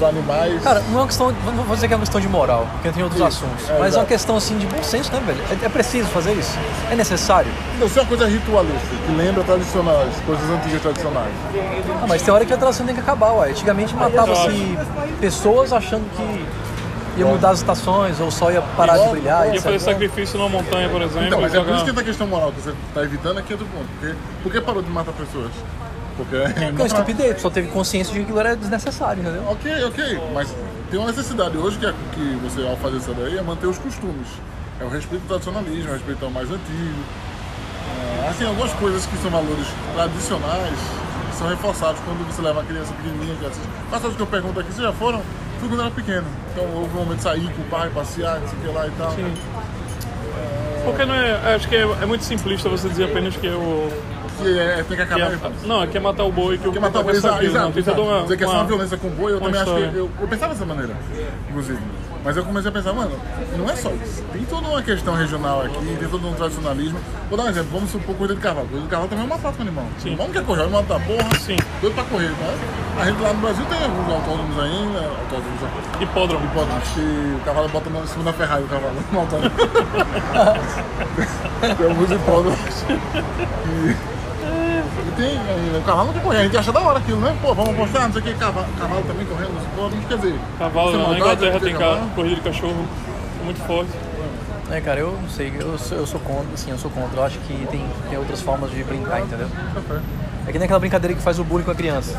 Animais. 0.04 0.62
Cara, 0.62 0.80
não 0.90 1.00
é 1.00 1.02
uma 1.02 1.08
questão. 1.08 1.32
Não 1.46 1.64
vou 1.64 1.76
dizer 1.76 1.88
que 1.88 1.94
é 1.94 1.98
uma 1.98 2.02
questão 2.02 2.22
de 2.22 2.28
moral, 2.28 2.68
porque 2.74 2.90
tem 2.90 3.04
outros 3.04 3.20
Isso, 3.22 3.46
assuntos. 3.46 3.70
é, 3.70 3.74
mas 3.74 3.82
é 3.82 3.88
exato. 3.88 4.00
uma 4.00 4.06
questão 4.06 4.38
assim 4.38 4.58
de 4.58 4.66
bom 4.66 4.84
senso, 4.84 5.12
né, 5.12 5.22
velho? 5.26 5.42
É, 5.50 5.66
é 5.66 5.70
preciso 5.70 6.08
fazer 6.10 6.34
isso? 6.34 6.58
É 6.92 6.96
necessário? 6.96 7.52
Não, 7.80 7.88
se 7.88 8.00
é 8.00 8.02
uma 8.02 8.08
coisa 8.08 8.28
ritualista, 8.28 8.96
que 9.06 9.12
lembra 9.14 9.44
tradicionais, 9.44 10.14
coisas 10.26 10.50
antigas 10.50 10.82
tradicionais. 10.82 11.34
Ah, 12.02 12.06
mas 12.08 12.22
tem 12.22 12.34
hora 12.34 12.46
que 12.46 12.54
a 12.54 12.58
tradição 12.58 12.86
tem 12.86 12.96
que 12.96 13.02
acabar, 13.02 13.32
ué. 13.34 13.50
Antigamente 13.50 13.96
matava-se 13.96 14.78
pessoas 15.20 15.74
achando 15.74 16.04
que 16.16 16.46
ia 17.18 17.26
mudar 17.26 17.52
as 17.52 17.60
estações 17.60 18.20
ou 18.20 18.32
só 18.32 18.52
ia 18.52 18.62
parar 18.62 18.98
de 18.98 19.10
brilhar. 19.10 19.46
Ia 19.48 19.52
etc. 19.54 19.64
fazer 19.64 19.80
sacrifício 19.80 20.38
numa 20.38 20.50
montanha, 20.50 20.90
por 20.90 21.02
exemplo. 21.02 21.28
Então, 21.28 21.42
mas 21.42 21.54
é 21.54 21.62
por 21.62 21.76
isso 21.76 21.86
que 21.86 22.00
a 22.00 22.04
questão 22.04 22.28
moral 22.28 22.52
que 22.52 22.62
você 22.62 22.74
está 22.88 23.04
evitando 23.04 23.38
aqui 23.38 23.54
é 23.54 23.56
outro 23.56 23.68
ponto. 23.68 23.88
Porque, 24.00 24.16
por 24.44 24.52
que 24.52 24.62
parou 24.62 24.82
de 24.82 24.90
matar 24.90 25.14
pessoas? 25.14 25.52
Porque 26.16 26.36
é. 26.36 26.48
Porque 26.50 26.64
é 26.64 26.70
uma 26.72 26.86
estupidez, 26.86 27.42
só 27.42 27.50
teve 27.50 27.68
consciência 27.70 28.14
de 28.14 28.20
que 28.20 28.24
aquilo 28.26 28.40
era 28.40 28.56
desnecessário, 28.56 29.22
entendeu? 29.22 29.44
Ok, 29.50 29.84
ok, 29.86 30.22
mas 30.34 30.54
tem 30.90 31.00
uma 31.00 31.08
necessidade 31.08 31.58
hoje 31.58 31.78
que, 31.78 31.86
é, 31.86 31.94
que 32.14 32.40
você, 32.44 32.68
ao 32.68 32.76
fazer 32.78 32.98
isso 32.98 33.14
daí, 33.14 33.38
é 33.38 33.42
manter 33.42 33.68
os 33.68 33.78
costumes. 33.78 34.28
É 34.80 34.84
o 34.84 34.90
respeito 34.90 35.22
ao 35.24 35.40
tradicionalismo, 35.40 35.90
é 35.90 35.92
o 35.92 35.94
respeito 35.94 36.26
ao 36.26 36.32
mais 36.32 36.50
antigo. 36.50 37.04
É, 38.24 38.30
assim, 38.30 38.46
algumas 38.46 38.74
coisas 38.74 39.06
que 39.06 39.18
são 39.18 39.30
valores 39.30 39.68
tradicionais 39.94 40.78
que 41.30 41.38
são 41.38 41.48
reforçados 41.48 42.02
quando 42.02 42.26
você 42.28 42.42
leva 42.42 42.60
uma 42.60 42.66
criança 42.66 42.94
pequenininha 42.94 43.36
que 43.36 43.46
assiste. 43.46 43.70
Faça 43.90 44.08
o 44.08 44.14
que 44.14 44.20
eu 44.20 44.28
pergunto 44.28 44.60
aqui, 44.60 44.72
vocês 44.72 44.86
já 44.86 44.94
foram? 44.94 45.22
Fui 45.60 45.70
quando 45.70 45.82
era 45.82 45.92
pequeno. 45.92 46.28
Então 46.52 46.66
houve 46.76 46.94
um 46.96 47.00
momento 47.00 47.18
de 47.18 47.24
sair 47.24 47.54
com 47.54 47.62
o 47.62 47.66
pai, 47.66 47.90
passear, 47.90 48.40
não 48.40 48.48
sei 48.48 48.58
o 48.58 48.62
que 48.62 48.68
lá 48.68 48.88
e 48.88 48.92
tal. 48.92 49.12
Sim. 49.12 49.34
Porque 50.84 51.06
não 51.06 51.14
é. 51.14 51.56
Acho 51.56 51.68
que 51.68 51.76
é, 51.76 51.82
é 51.82 52.06
muito 52.06 52.24
simplista 52.24 52.68
você 52.68 52.90
dizer 52.90 53.06
apenas 53.06 53.36
que 53.36 53.48
o, 53.48 53.90
que 54.42 54.60
é, 54.60 54.84
tem 54.88 54.98
que 54.98 55.04
acabar. 55.04 55.30
Que 55.38 55.46
é- 55.46 55.52
não, 55.68 55.84
é 55.84 55.88
que 55.88 55.98
é 55.98 56.00
matar 56.00 56.24
o 56.24 56.32
boi 56.32 56.58
que 56.58 56.68
o 56.68 56.72
Quer 56.74 56.80
matar 56.80 57.00
o 57.00 57.04
boi, 57.04 57.14
pensa 57.14 57.28
exato, 57.28 57.44
não, 57.72 57.78
exato. 57.80 58.02
uma- 58.02 58.22
Dizer 58.24 58.38
que 58.38 58.44
é 58.44 58.48
só 58.48 58.54
uma 58.54 58.64
violência 58.66 58.98
com 58.98 59.08
o 59.08 59.12
boi, 59.12 59.34
eu 59.34 59.40
também 59.40 59.62
acho 59.62 59.72
que. 59.72 59.78
história. 59.80 59.98
Eu, 59.98 60.10
eu 60.20 60.28
pensava 60.28 60.54
dessa 60.54 60.66
maneira, 60.66 60.94
inclusive. 61.50 61.80
Mas 62.24 62.38
eu 62.38 62.46
comecei 62.46 62.70
a 62.70 62.72
pensar, 62.72 62.94
mano, 62.94 63.12
não 63.58 63.68
é 63.68 63.76
só 63.76 63.90
isso. 63.90 64.24
Tem 64.32 64.44
toda 64.46 64.68
uma 64.68 64.84
questão 64.84 65.16
regional 65.16 65.64
aqui, 65.64 65.96
tem 66.00 66.08
todo 66.08 66.28
um 66.28 66.34
tradicionalismo. 66.36 67.00
Vou 67.28 67.36
dar 67.36 67.46
um 67.46 67.50
exemplo, 67.50 67.70
vamos 67.74 67.90
supor 67.90 68.14
corrida 68.16 68.36
de 68.36 68.42
cavalo. 68.42 68.68
Corrida 68.68 68.84
de 68.86 68.92
cavalo 68.92 69.10
também 69.10 69.24
é 69.24 69.28
uma 69.28 69.40
prática 69.40 69.64
com 69.64 69.68
animal. 69.68 69.86
Sim. 69.98 70.16
Vamos 70.16 70.32
quer 70.32 70.44
correr, 70.46 70.62
animal 70.62 70.84
da 70.84 71.00
porra, 71.00 71.40
Sim. 71.40 71.58
doido 71.82 71.96
pra 71.96 72.04
correr, 72.04 72.30
né? 72.30 72.58
A 73.00 73.06
gente 73.06 73.20
lá 73.22 73.34
no 73.34 73.40
Brasil 73.42 73.66
tem 73.66 73.84
alguns 73.84 74.14
autódromos 74.14 74.60
ainda, 74.64 75.00
autódromos, 75.00 75.62
Hipódromo. 76.00 76.46
hipódromos, 76.46 76.88
que 76.90 77.00
o 77.00 77.42
cavalo 77.44 77.70
bota 77.70 77.90
na 77.90 78.06
segunda 78.06 78.34
Ferrari 78.34 78.64
o 78.64 78.68
cavalo, 78.68 78.94
no 79.12 79.20
autódromo. 79.20 79.56
tem 81.78 81.88
alguns 81.88 82.12
hipódromos. 82.12 82.86
E- 83.90 84.12
e 85.12 85.16
tem, 85.16 85.38
o 85.80 85.84
cavalo 85.84 86.08
não 86.08 86.14
quer 86.14 86.24
correr, 86.24 86.38
a 86.40 86.44
gente 86.44 86.58
acha 86.58 86.72
da 86.72 86.80
hora 86.82 87.00
aquilo, 87.00 87.20
né? 87.22 87.36
Pô, 87.42 87.54
vamos 87.54 87.74
apostar, 87.74 88.04
não 88.04 88.14
sei 88.14 88.22
o 88.22 88.26
que, 88.26 88.34
cavalo, 88.36 88.68
cavalo 88.80 89.04
também 89.04 89.26
correndo 89.26 89.54
nos 89.54 89.64
hipódromos, 89.64 90.06
quer 90.08 90.18
dizer. 90.18 90.36
Cavalo, 90.58 90.90
é 90.90 90.92
na 90.94 90.98
maldade, 91.00 91.20
Inglaterra 91.22 91.60
ter 91.60 91.66
tem 91.66 91.74
cavalo? 91.76 92.00
ca- 92.00 92.16
corrida 92.16 92.36
de 92.36 92.42
cachorro 92.42 92.86
é 93.42 93.44
muito 93.46 93.60
forte. 93.68 93.92
É, 94.72 94.80
cara, 94.80 95.00
eu 95.02 95.18
não 95.22 95.30
sei, 95.30 95.52
eu 95.60 95.78
sou, 95.78 95.98
eu 95.98 96.06
sou 96.08 96.20
contra, 96.22 96.54
assim, 96.54 96.72
eu 96.72 96.78
sou 96.78 96.90
contra. 96.92 97.20
Eu 97.20 97.26
acho 97.26 97.38
que 97.40 97.68
tem, 97.70 97.86
tem 98.10 98.18
outras 98.18 98.42
formas 98.42 98.72
de 98.72 98.82
brincar, 98.86 99.20
entendeu? 99.20 99.48
É 100.48 100.52
que 100.52 100.58
nem 100.58 100.64
aquela 100.66 100.80
brincadeira 100.80 101.14
que 101.16 101.22
faz 101.22 101.38
o 101.40 101.44
bullying 101.44 101.66
com 101.66 101.72
a 101.72 101.76
criança. 101.76 102.18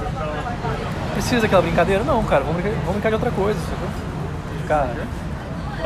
Precisa 1.14 1.40
daquela 1.40 1.62
brincadeira? 1.62 2.04
Não, 2.04 2.22
cara, 2.24 2.44
vamos 2.44 2.60
brincar, 2.60 2.76
vamos 2.80 2.92
brincar 2.94 3.08
de 3.08 3.14
outra 3.14 3.30
coisa, 3.30 3.58
sacou? 3.58 3.88
Ficar 4.60 4.88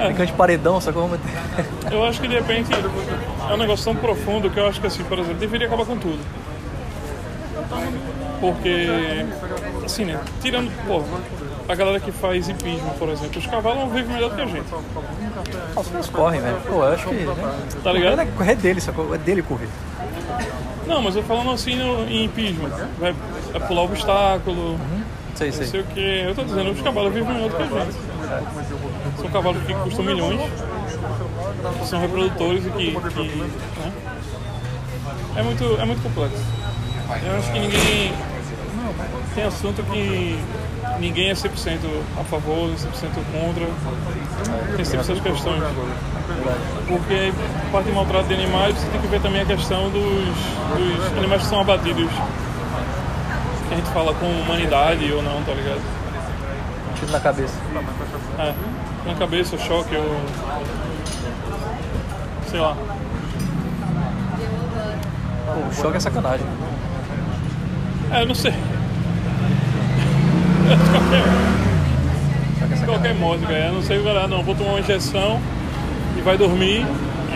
brincando 0.06 0.26
de 0.26 0.32
paredão, 0.32 0.80
sacou? 0.80 1.02
Vamos 1.08 1.18
meter- 1.24 1.92
Eu 1.92 2.04
acho 2.04 2.20
que 2.20 2.26
de 2.28 2.34
repente 2.34 2.70
é 3.48 3.54
um 3.54 3.56
negócio 3.56 3.84
tão 3.84 3.94
profundo 3.94 4.50
que 4.50 4.58
eu 4.58 4.66
acho 4.66 4.80
que 4.80 4.86
assim, 4.88 5.04
por 5.04 5.18
exemplo, 5.20 5.36
deveria 5.38 5.68
acabar 5.68 5.86
com 5.86 5.96
tudo. 5.96 6.18
Porque, 8.40 8.86
assim, 9.84 10.04
né? 10.04 10.20
Tirando, 10.40 10.70
pô, 10.86 11.02
a 11.68 11.74
galera 11.74 11.98
que 11.98 12.12
faz 12.12 12.48
hipismo, 12.48 12.92
por 12.98 13.08
exemplo, 13.08 13.38
os 13.38 13.46
cavalos 13.46 13.92
vivem 13.92 14.14
melhor 14.14 14.30
do 14.30 14.36
que 14.36 14.42
a 14.42 14.46
gente, 14.46 14.66
Os 15.76 15.88
caras 15.88 16.08
correm, 16.10 16.40
velho. 16.40 16.60
Pô, 16.66 16.74
eu 16.74 16.92
acho 16.92 17.08
que. 17.08 17.14
Né? 17.14 17.68
tá 17.82 17.92
ligado? 17.92 18.20
É, 18.20 18.50
é 18.50 18.54
dele, 18.54 18.80
sacou? 18.80 19.14
É 19.14 19.18
dele 19.18 19.42
correr. 19.42 19.68
Não, 20.86 21.02
mas 21.02 21.16
eu 21.16 21.22
falando 21.22 21.50
assim 21.50 21.74
no, 21.74 22.04
em 22.08 22.26
hipismo, 22.26 22.68
vai, 22.98 23.14
vai 23.52 23.66
pular 23.66 23.82
obstáculo, 23.82 24.78
Sei, 25.36 25.48
não 25.48 25.56
sei. 25.56 25.66
sei 25.66 25.80
o 25.80 25.84
que. 25.84 26.00
Eu 26.00 26.34
tô 26.34 26.44
dizendo, 26.44 26.70
os 26.70 26.80
cavalos 26.80 27.12
vivem 27.12 27.34
melhor 27.34 27.50
do 27.50 27.56
que 27.56 27.62
a 27.62 27.66
gente. 27.66 27.96
São 29.20 29.30
cavalos 29.30 29.62
que 29.64 29.74
custam 29.74 30.04
milhões, 30.04 30.40
que 31.78 31.86
são 31.86 32.00
reprodutores 32.00 32.66
e 32.66 32.70
que. 32.70 32.94
que, 33.10 33.36
né? 33.36 33.52
é, 35.36 35.42
muito, 35.42 35.64
é 35.78 35.84
muito 35.84 36.02
complexo. 36.02 36.42
Eu 37.08 37.38
acho 37.38 37.52
que 37.52 37.58
ninguém. 37.58 38.12
Tem 39.34 39.44
assunto 39.44 39.82
que 39.84 40.38
ninguém 40.98 41.30
é 41.30 41.34
100% 41.34 41.78
a 42.18 42.24
favor, 42.24 42.70
100% 42.70 42.76
contra. 43.32 43.66
Tem 44.76 44.84
sempre 44.84 45.00
essas 45.00 45.20
questões. 45.20 45.62
Porque 46.88 47.32
parte 47.70 47.86
de 47.86 47.92
maltrato 47.92 48.28
de 48.28 48.34
animais, 48.34 48.74
você 48.76 48.88
tem 48.88 49.00
que 49.00 49.06
ver 49.06 49.20
também 49.20 49.42
a 49.42 49.46
questão 49.46 49.90
dos, 49.90 50.02
dos 50.02 51.18
animais 51.18 51.42
que 51.42 51.48
são 51.48 51.60
abatidos. 51.60 52.10
Que 53.68 53.74
a 53.74 53.76
gente 53.76 53.90
fala 53.90 54.14
com 54.14 54.26
humanidade 54.26 55.12
ou 55.12 55.22
não, 55.22 55.42
tá 55.42 55.52
ligado? 55.52 55.80
Tiro 56.98 57.12
na 57.12 57.20
cabeça. 57.20 57.54
É, 58.38 58.54
na 59.06 59.14
cabeça, 59.14 59.56
o 59.56 59.58
choque, 59.58 59.94
ou. 59.96 60.20
sei 62.48 62.60
lá. 62.60 62.76
Pô, 65.46 65.68
o 65.68 65.74
choque 65.74 65.96
é 65.96 66.00
sacanagem. 66.00 66.46
É, 68.12 68.22
eu 68.22 68.26
não 68.26 68.34
sei. 68.34 68.52
De 68.52 68.58
qualquer, 70.90 72.86
qualquer 72.86 73.14
modo, 73.14 73.42
cara. 73.42 73.66
Eu 73.66 73.74
não 73.74 73.82
sei, 73.82 74.02
galera, 74.02 74.28
não. 74.28 74.42
Vou 74.42 74.54
tomar 74.54 74.70
uma 74.70 74.80
injeção 74.80 75.40
e 76.16 76.20
vai 76.20 76.38
dormir 76.38 76.86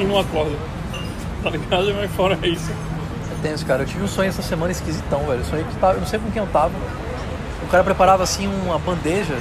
e 0.00 0.04
não 0.04 0.18
acorda. 0.18 0.56
Tá 1.42 1.50
ligado? 1.50 1.94
Mas 1.94 2.10
fora 2.12 2.38
isso. 2.46 2.70
É 2.70 3.42
tenso, 3.42 3.66
cara. 3.66 3.82
Eu 3.82 3.86
tive 3.86 4.04
um 4.04 4.08
sonho 4.08 4.28
essa 4.28 4.42
semana 4.42 4.72
esquisitão, 4.72 5.20
velho. 5.20 5.40
Eu 5.40 5.44
sonhei 5.44 5.64
que 5.64 5.76
tava, 5.76 5.94
eu 5.94 6.00
não 6.00 6.06
sei 6.06 6.18
com 6.18 6.30
quem 6.30 6.42
eu 6.42 6.48
tava. 6.48 6.72
O 7.62 7.66
cara 7.68 7.84
preparava 7.84 8.22
assim 8.22 8.46
uma 8.46 8.78
bandeja 8.78 9.36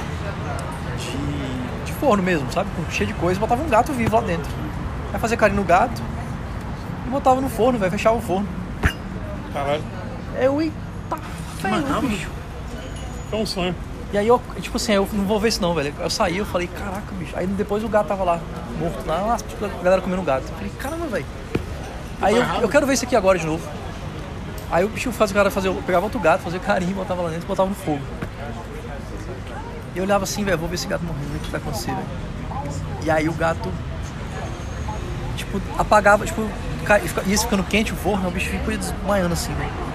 de, 0.98 1.84
de 1.86 1.92
forno 1.94 2.22
mesmo, 2.22 2.50
sabe? 2.52 2.70
Com, 2.76 2.90
cheio 2.90 3.08
de 3.08 3.14
coisa, 3.14 3.38
e 3.38 3.40
botava 3.40 3.62
um 3.62 3.68
gato 3.68 3.92
vivo 3.92 4.14
lá 4.16 4.22
dentro. 4.22 4.50
Aí 5.12 5.18
fazia 5.18 5.36
carinho 5.36 5.60
no 5.60 5.66
gato 5.66 6.00
e 7.06 7.10
botava 7.10 7.40
no 7.40 7.48
forno, 7.48 7.78
velho, 7.78 7.90
fechava 7.90 8.16
o 8.16 8.20
forno. 8.20 8.48
Caralho. 9.52 9.82
Eu, 10.38 10.62
eita, 11.10 11.18
ferro, 11.60 12.02
bicho. 12.02 12.30
É 13.32 13.36
um 13.36 13.46
sonho. 13.46 13.74
E 14.12 14.18
aí 14.18 14.26
eu, 14.26 14.42
tipo 14.60 14.76
assim, 14.76 14.92
eu 14.92 15.08
não 15.12 15.24
vou 15.24 15.38
ver 15.38 15.48
isso 15.48 15.62
não, 15.62 15.74
velho. 15.74 15.94
Eu 15.98 16.10
saí, 16.10 16.38
eu 16.38 16.46
falei, 16.46 16.66
caraca, 16.66 17.12
bicho. 17.12 17.32
Aí 17.36 17.46
depois 17.46 17.84
o 17.84 17.88
gato 17.88 18.08
tava 18.08 18.24
lá, 18.24 18.40
morto, 18.78 19.06
lá, 19.06 19.36
tipo, 19.36 19.64
a 19.64 19.68
galera 19.82 20.02
comendo 20.02 20.22
gato. 20.22 20.44
Eu 20.48 20.54
falei, 20.54 20.72
caramba, 20.78 21.06
velho. 21.06 21.26
Aí 22.20 22.36
eu, 22.36 22.42
eu 22.62 22.68
quero 22.68 22.86
ver 22.86 22.94
isso 22.94 23.04
aqui 23.04 23.14
agora 23.14 23.38
de 23.38 23.46
novo. 23.46 23.62
Aí 24.70 24.84
o 24.84 24.88
bicho 24.88 25.10
fazia 25.12 25.32
o 25.34 25.36
cara 25.36 25.50
fazer, 25.50 25.68
eu 25.68 25.74
pegava 25.86 26.04
outro 26.06 26.20
gato, 26.20 26.42
fazia 26.42 26.60
carinho, 26.60 26.94
botava 26.94 27.22
lá 27.22 27.30
dentro 27.30 27.44
e 27.44 27.48
botava 27.48 27.68
no 27.68 27.74
fogo. 27.74 28.00
E 29.94 29.98
eu 29.98 30.04
olhava 30.04 30.24
assim, 30.24 30.44
velho, 30.44 30.58
vou 30.58 30.68
ver 30.68 30.74
esse 30.74 30.86
gato 30.86 31.04
morrendo, 31.04 31.36
o 31.36 31.40
que 31.40 31.50
vai 31.50 31.60
acontecer, 31.60 31.92
velho. 31.92 32.06
E 33.04 33.10
aí 33.10 33.28
o 33.28 33.32
gato, 33.32 33.72
tipo, 35.36 35.60
apagava, 35.78 36.24
tipo, 36.26 36.48
ia 37.26 37.38
ficando 37.38 37.64
quente 37.64 37.92
o 37.92 37.96
forno, 37.96 38.28
o 38.28 38.30
bicho 38.30 38.50
ficou 38.50 38.76
desmaiando 38.76 39.32
assim, 39.32 39.52
velho. 39.54 39.89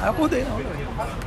Aí 0.00 0.06
eu 0.06 0.10
acordei, 0.12 0.44
não, 0.44 0.56
velho. 0.56 0.68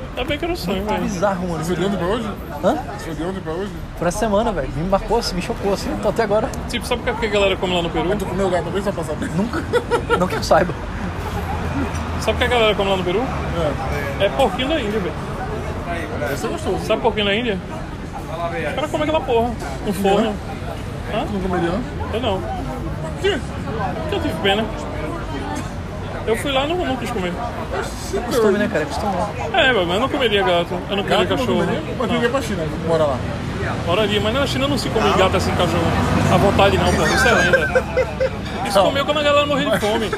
Ainda 0.10 0.24
bem 0.26 0.38
que 0.38 0.46
era 0.46 0.54
um 0.54 0.56
sonho, 0.56 0.84
velho. 0.84 1.04
Bizarro, 1.04 1.48
mano. 1.48 1.64
Você 1.64 1.76
foi 1.76 1.84
de 1.84 1.86
ontem 1.86 1.98
pra 1.98 2.08
hoje? 2.08 2.30
Hã? 2.64 2.76
Você 2.98 3.06
foi 3.06 3.16
de 3.16 3.24
ontem 3.24 3.42
pra 3.42 3.54
hoje? 3.54 3.72
Por 4.00 4.08
essa 4.08 4.18
semana, 4.18 4.52
velho. 4.52 4.70
Me 4.76 4.90
marcou 4.90 5.20
assim, 5.20 5.36
me 5.36 5.42
chocou 5.42 5.74
assim. 5.74 5.96
Tô 6.02 6.10
até 6.10 6.24
agora. 6.24 6.50
Tipo, 6.70 6.86
sabe 6.86 7.02
o 7.10 7.16
que 7.16 7.26
a 7.26 7.30
galera 7.30 7.56
come 7.56 7.76
lá 7.76 7.82
no 7.84 7.90
Peru? 7.90 8.06
Mas 8.10 8.18
tu 8.18 8.26
comeu 8.26 8.50
gato 8.50 8.66
também 8.66 8.82
só 8.82 8.92
pra 8.92 9.04
saber? 9.04 9.30
Nunca. 9.36 9.64
Não 10.18 10.28
que 10.28 10.36
eu 10.36 10.44
saiba. 10.44 10.74
Sabe 12.20 12.36
o 12.36 12.40
que 12.40 12.44
a 12.46 12.48
galera 12.48 12.76
come 12.76 12.90
lá 12.90 12.98
no 12.98 13.04
Peru? 13.04 13.24
É 14.20 14.30
porquinho 14.30 14.70
da 14.70 14.80
Índia, 14.80 15.00
velho. 15.00 15.16
É 15.88 16.48
gostoso. 16.48 16.86
Sabe 16.86 17.02
porquinho 17.02 17.26
da 17.26 17.36
Índia? 17.36 17.60
Os 18.70 18.76
caras 18.76 18.92
comem 18.92 19.04
aquela 19.08 19.22
porra. 19.22 19.52
No 19.86 19.94
forno. 19.94 20.34
Hã? 21.14 21.26
Tu 21.28 21.34
não 21.34 21.42
comeria, 21.42 21.70
não? 21.70 21.82
Eu 22.14 22.22
não. 22.22 22.40
Por 22.40 23.22
quê? 23.22 23.38
Porque 24.02 24.16
eu 24.16 24.22
tive 24.22 24.34
pena. 24.42 24.66
Eu 26.26 26.38
fui 26.38 26.52
lá 26.52 26.66
e 26.66 26.70
não, 26.70 26.78
não 26.86 26.96
quis 26.96 27.10
comer. 27.12 27.34
Costume, 28.26 28.58
né, 28.58 28.68
cara? 28.72 28.84
É 28.84 28.86
costume. 28.86 29.14
É, 29.54 29.74
mas 29.74 29.90
eu 29.90 30.00
não 30.00 30.10
comeria 30.10 30.42
gato. 30.44 30.74
Eu 30.90 30.96
não 30.98 31.04
não 31.04 31.26
cachorro. 31.26 31.46
comeria? 31.48 31.82
Mas 31.98 32.08
tu 32.08 32.14
Não. 32.14 32.22
ia 32.22 32.30
pra 32.30 32.42
China, 32.42 32.64
mora 32.88 33.04
lá. 33.06 33.18
Moraria, 33.86 34.22
mas 34.22 34.34
na 34.34 34.48
China 34.48 34.68
não 34.68 34.78
se 34.78 34.90
come 34.90 35.10
gato 35.18 35.38
assim, 35.38 35.52
cachorro. 35.52 35.84
À 36.34 36.38
vontade 36.38 36.78
não, 36.78 36.94
pô. 36.94 37.04
Isso 37.04 37.28
é 37.28 37.32
lenda. 37.34 37.84
Isso 38.68 38.80
comeu 38.82 39.06
quando 39.06 39.20
a 39.20 39.24
galera 39.24 39.46
morria 39.46 39.70
de 39.70 39.80
fome. 39.80 40.10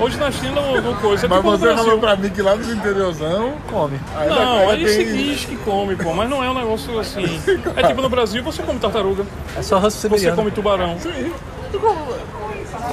Hoje 0.00 0.16
na 0.18 0.30
China 0.30 0.60
não, 0.62 0.80
não 0.80 0.94
coisa. 0.94 1.26
É 1.26 1.28
Mas 1.28 1.42
você 1.42 1.58
falou 1.74 1.98
Brasil. 1.98 1.98
pra 1.98 2.16
mim 2.16 2.30
que 2.30 2.40
lá 2.42 2.56
no 2.56 2.72
interiorzão... 2.72 3.52
Come. 3.70 4.00
ainda- 4.18 4.34
Não, 4.34 4.70
aí 4.70 4.88
se 4.88 5.04
tem- 5.04 5.16
diz 5.16 5.44
que 5.44 5.56
come, 5.56 5.94
pô, 5.96 6.14
mas 6.14 6.28
não 6.30 6.42
é 6.42 6.48
um 6.50 6.54
negócio 6.54 6.98
assim. 6.98 7.40
É 7.76 7.82
tipo 7.86 8.00
no 8.00 8.08
Brasil, 8.08 8.42
você 8.42 8.62
come 8.62 8.78
tartaruga, 8.78 9.24
É 9.56 9.62
só 9.62 9.78
ranço 9.78 10.08
você 10.08 10.32
come 10.32 10.50
tubarão. 10.50 10.98
Sim. 10.98 11.32
Tu 11.70 11.78
come, 11.78 11.96
velho. 12.06 12.39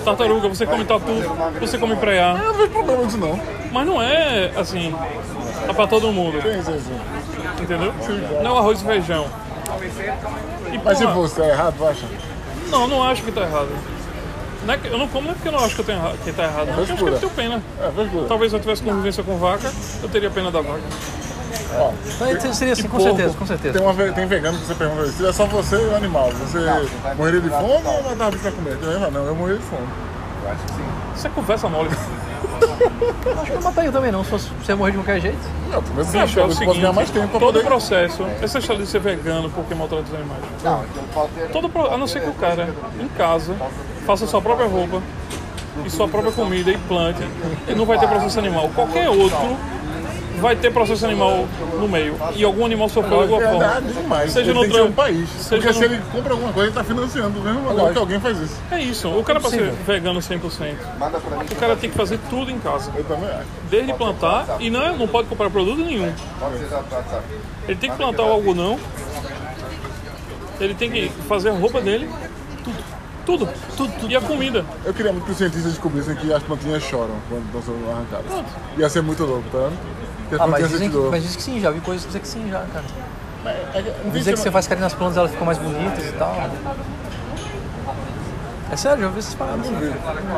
Tartaruga, 0.04 0.48
você 0.48 0.66
come 0.66 0.86
tatu, 0.86 1.12
você 1.60 1.78
come 1.78 1.96
preá. 1.96 2.32
Eu 2.38 2.48
não 2.48 2.54
vejo 2.54 2.70
problema 2.72 3.06
disso, 3.06 3.18
não. 3.18 3.40
Mas 3.72 3.86
não 3.86 4.02
é 4.02 4.52
assim, 4.56 4.94
é 5.68 5.74
pra 5.74 5.88
todo 5.88 6.12
mundo, 6.12 6.42
Sim, 6.42 6.64
sim, 6.64 6.80
sim. 6.80 7.64
entendeu? 7.64 7.94
Não 8.44 8.56
é 8.56 8.60
arroz 8.60 8.82
e 8.82 8.86
feijão. 8.86 9.26
E, 10.72 10.78
Mas 10.84 10.98
se 10.98 11.08
fosse 11.08 11.42
é 11.42 11.50
errado, 11.50 11.86
acha? 11.86 12.06
Não, 12.70 12.88
não 12.88 13.04
acho 13.04 13.24
que 13.24 13.32
tá 13.32 13.42
errado. 13.42 13.70
Não 14.66 14.74
é 14.74 14.78
que- 14.78 14.88
eu 14.88 14.98
não 14.98 15.08
como 15.08 15.26
não 15.28 15.32
é 15.32 15.34
porque 15.36 15.48
eu 15.48 15.52
não 15.52 15.60
acho 15.64 15.76
que, 15.76 15.82
eu 15.82 15.86
tenho, 15.86 16.02
que 16.24 16.32
tá 16.32 16.44
errado, 16.44 16.68
não. 16.68 16.78
Eu 16.78 16.84
acho 16.84 16.96
que 16.96 17.04
eu 17.04 17.20
tenho 17.20 17.32
pena. 17.32 17.62
É. 17.82 18.28
Talvez 18.28 18.52
se 18.52 18.58
eu 18.58 18.62
tivesse 18.62 18.82
convivência 18.84 19.24
com 19.24 19.38
vaca, 19.38 19.72
eu 20.02 20.10
teria 20.10 20.30
pena 20.30 20.52
da 20.52 20.62
vaca. 20.62 20.82
Ó, 21.80 21.92
Mas 22.20 22.56
seria 22.58 22.74
assim, 22.74 22.82
E 22.84 22.88
com 22.88 22.98
porco. 22.98 23.04
certeza, 23.16 23.38
com 23.38 23.46
certeza. 23.46 23.80
tem, 23.80 23.88
uma, 23.88 24.12
tem 24.14 24.26
vegano 24.26 24.58
que 24.58 24.66
você 24.66 24.74
pergunta, 24.76 25.08
se 25.08 25.26
é 25.26 25.32
só 25.34 25.46
você 25.46 25.76
e 25.76 25.86
o 25.86 25.96
animal, 25.96 26.30
você 26.32 26.60
morreria 27.16 27.42
de 27.42 27.50
fome 27.50 27.82
ou 27.86 28.04
matava 28.04 28.32
bicho 28.32 28.44
pra 28.44 28.52
comer? 28.52 28.78
Eu 28.82 29.12
não, 29.12 29.26
eu 29.26 29.36
morri 29.36 29.58
de 29.58 29.64
fome. 29.64 29.88
Isso 31.16 31.28
é 31.28 31.30
conversa 31.30 31.68
mole. 31.68 31.90
Acho 31.90 33.44
que 33.46 33.52
eu 33.52 33.56
não 33.56 33.62
mataria 33.64 33.92
também 33.92 34.12
não, 34.12 34.24
se 34.24 34.32
eu 34.70 34.78
morrer 34.78 34.92
de 34.92 34.98
qualquer 35.00 35.20
jeito. 35.20 35.38
Não, 35.70 35.82
primeiro 35.84 36.10
você 36.10 36.22
Bicho, 36.22 36.40
é 36.40 36.44
o 36.44 36.48
pode 36.48 36.60
ganhar 36.60 36.74
seguinte, 36.74 36.96
mais 36.96 37.10
tempo 37.10 37.28
pra 37.28 37.40
todo 37.40 37.50
o 37.50 37.54
poder... 37.54 37.66
processo, 37.66 38.26
essa 38.42 38.60
história 38.60 38.82
de 38.84 38.88
ser 38.90 39.00
vegano 39.00 39.50
porque 39.50 39.76
maltrata 39.76 40.04
os 40.04 40.14
animais. 40.14 40.44
Todo, 41.52 41.70
pro- 41.70 41.94
a 41.94 41.98
não 41.98 42.08
ser 42.08 42.22
que 42.22 42.30
o 42.30 42.34
cara, 42.34 42.70
em 43.00 43.08
casa, 43.10 43.54
faça 44.06 44.26
sua 44.28 44.42
própria 44.42 44.68
roupa 44.68 45.02
e 45.86 45.90
sua 45.90 46.08
própria 46.08 46.32
comida 46.32 46.72
e 46.72 46.78
plante, 46.78 47.22
ele 47.68 47.78
não 47.78 47.86
vai 47.86 48.00
ter 48.00 48.08
processo 48.08 48.40
animal. 48.40 48.70
Qualquer 48.74 49.10
outro 49.10 49.58
vai 50.40 50.56
ter 50.56 50.72
processo 50.72 51.06
animal 51.06 51.48
no 51.80 51.88
meio. 51.88 52.16
E 52.36 52.44
algum 52.44 52.66
animal 52.66 52.88
sofreu 52.90 53.18
de 53.18 53.34
alguma 53.34 53.42
É 53.44 53.46
forma. 53.52 53.60
verdade 53.60 53.94
demais. 53.94 54.32
Seja 54.32 54.54
no 54.54 54.68
trampo, 54.70 54.90
um 54.90 54.92
país. 54.92 55.30
seja 55.30 55.62
Porque 55.62 55.74
se 55.74 55.80
no- 55.80 55.86
ele 55.86 56.02
compra 56.12 56.34
alguma 56.34 56.54
coisa, 56.54 56.70
ele 56.70 56.80
está 56.80 56.84
financiando 56.84 57.30
do 57.32 57.42
mesmo 57.42 57.62
valor 57.62 57.92
que 57.92 57.98
alguém 57.98 58.20
faz 58.20 58.38
isso. 58.40 58.56
É 58.72 58.80
isso. 58.82 59.10
O 59.10 59.24
cara 59.24 59.40
pra 59.40 59.50
ser 59.50 59.72
vegano 59.86 60.22
100%, 60.22 60.76
o 61.52 61.56
cara 61.56 61.76
tem 61.76 61.90
que 61.90 61.96
fazer 61.98 62.20
tudo 62.30 62.52
em 62.52 62.60
casa. 62.60 62.92
Eu 62.96 63.04
também 63.04 63.30
acho. 63.30 63.46
Desde 63.70 63.94
plantar, 63.94 64.58
e 64.60 64.70
não, 64.70 64.82
é- 64.82 64.96
não 64.96 65.08
pode 65.08 65.28
comprar 65.28 65.50
produto 65.50 65.78
nenhum. 65.80 66.12
Ele 67.68 67.78
tem 67.78 67.90
que 67.92 67.98
plantar 67.98 68.24
o 68.24 68.32
algodão, 68.32 68.80
ele 70.60 70.74
tem 70.74 70.90
que 70.90 71.10
fazer 71.28 71.50
a 71.50 71.54
roupa 71.54 71.82
dele, 71.82 72.10
tudo. 72.64 72.98
Tudo, 73.28 73.50
tudo, 73.76 73.92
tudo. 74.00 74.10
E 74.12 74.16
a 74.16 74.22
comida. 74.22 74.64
Eu 74.86 74.94
queria 74.94 75.12
muito 75.12 75.26
que 75.26 75.32
os 75.32 75.38
cientistas 75.38 75.74
descobrissem 75.74 76.16
que 76.16 76.32
as 76.32 76.42
plantinhas 76.44 76.82
choram 76.82 77.16
quando 77.28 77.46
estão 77.48 77.62
sendo 77.62 77.92
arrancadas. 77.92 78.46
Ia 78.78 78.88
ser 78.88 79.02
muito 79.02 79.22
louco, 79.26 79.44
tá 79.52 79.70
Ah, 80.40 80.48
mas 80.48 80.68
dizem, 80.70 80.90
que, 80.90 80.98
mas 80.98 81.24
diz 81.24 81.36
que 81.36 81.44
sim, 81.44 81.60
já 81.60 81.72
vi 81.72 81.80
coisas 81.82 82.04
que 82.04 82.08
dizem 82.08 82.22
que 82.22 82.28
sim 82.28 82.50
já, 82.52 82.60
cara. 82.74 82.86
É 83.74 83.82
que- 83.82 83.94
não 84.04 84.12
Dizer 84.12 84.38
você 84.38 84.52
faz 84.52 84.68
carinho 84.68 84.84
nas 84.84 84.94
plantas 84.94 85.18
elas 85.18 85.32
ficam 85.32 85.46
mais 85.46 85.58
bonitas 85.58 86.06
e 86.06 86.12
tal. 86.14 86.36
É 88.70 88.76
sério, 88.76 89.04
já 89.04 89.10
vi 89.10 89.20
essas 89.20 89.34
paradas. 89.36 89.66
Não 89.70 89.80
vi, 89.80 89.86
não 89.86 89.92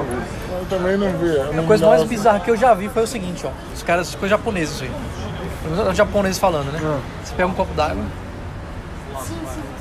vi. 0.03 0.23
Eu 0.51 0.65
também 0.69 0.97
não 0.97 1.11
vi. 1.17 1.35
eu 1.35 1.53
não 1.53 1.63
A 1.63 1.67
coisa 1.67 1.87
mais 1.87 2.03
bizarra 2.03 2.39
que 2.39 2.51
eu 2.51 2.55
já 2.57 2.73
vi 2.75 2.87
foi 2.89 3.03
o 3.03 3.07
seguinte, 3.07 3.45
ó. 3.47 3.49
Os 3.73 3.81
caras, 3.81 4.13
coisa 4.13 4.35
japonesa 4.35 4.71
isso 4.73 4.83
aí. 4.83 5.89
Os 5.89 5.97
japoneses 5.97 6.37
falando, 6.37 6.71
né? 6.71 6.79
Ah. 6.83 6.99
Você 7.23 7.33
pega 7.33 7.47
um 7.47 7.53
copo 7.53 7.73
d'água, 7.73 8.03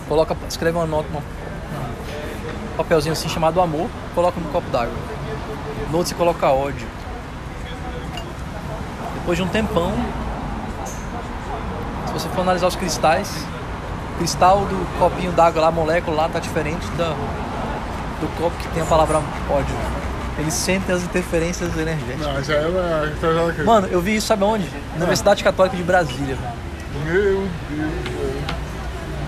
coloca, 0.08 0.36
escreve 0.48 0.76
uma 0.78 0.86
nota, 0.86 1.08
uma- 1.10 1.20
um 1.20 2.76
papelzinho 2.78 3.12
assim 3.12 3.28
chamado 3.28 3.60
amor, 3.60 3.88
coloca 4.14 4.40
no 4.40 4.48
copo 4.50 4.68
d'água. 4.70 4.94
No 5.90 5.98
outro 5.98 6.08
você 6.10 6.14
coloca 6.14 6.48
ódio. 6.50 6.86
Depois 9.28 9.36
de 9.36 9.44
um 9.44 9.48
tempão, 9.48 9.92
se 12.06 12.12
você 12.14 12.26
for 12.30 12.40
analisar 12.40 12.66
os 12.66 12.76
cristais, 12.76 13.30
o 14.14 14.16
cristal 14.16 14.60
do 14.60 14.98
copinho 14.98 15.32
d'água 15.32 15.60
lá, 15.60 15.68
a 15.68 15.70
molécula 15.70 16.16
lá 16.22 16.28
tá 16.30 16.38
diferente 16.38 16.86
da, 16.96 17.10
do 18.22 18.26
copo 18.40 18.56
que 18.56 18.68
tem 18.68 18.82
a 18.82 18.86
palavra 18.86 19.18
ódio. 19.50 19.76
Eles 20.38 20.54
sentem 20.54 20.94
as 20.94 21.02
interferências 21.02 21.76
energéticas. 21.76 22.26
Não, 22.26 22.42
já 22.42 22.54
era. 22.54 23.12
já 23.20 23.28
era 23.28 23.48
aquele- 23.50 23.64
Mano, 23.66 23.86
eu 23.88 24.00
vi 24.00 24.16
isso, 24.16 24.28
sabe 24.28 24.44
onde? 24.44 24.64
Na 24.92 24.96
Universidade 24.96 25.44
Católica 25.44 25.76
de 25.76 25.82
Brasília. 25.82 26.38
Meu 27.04 27.46
Deus. 27.68 27.98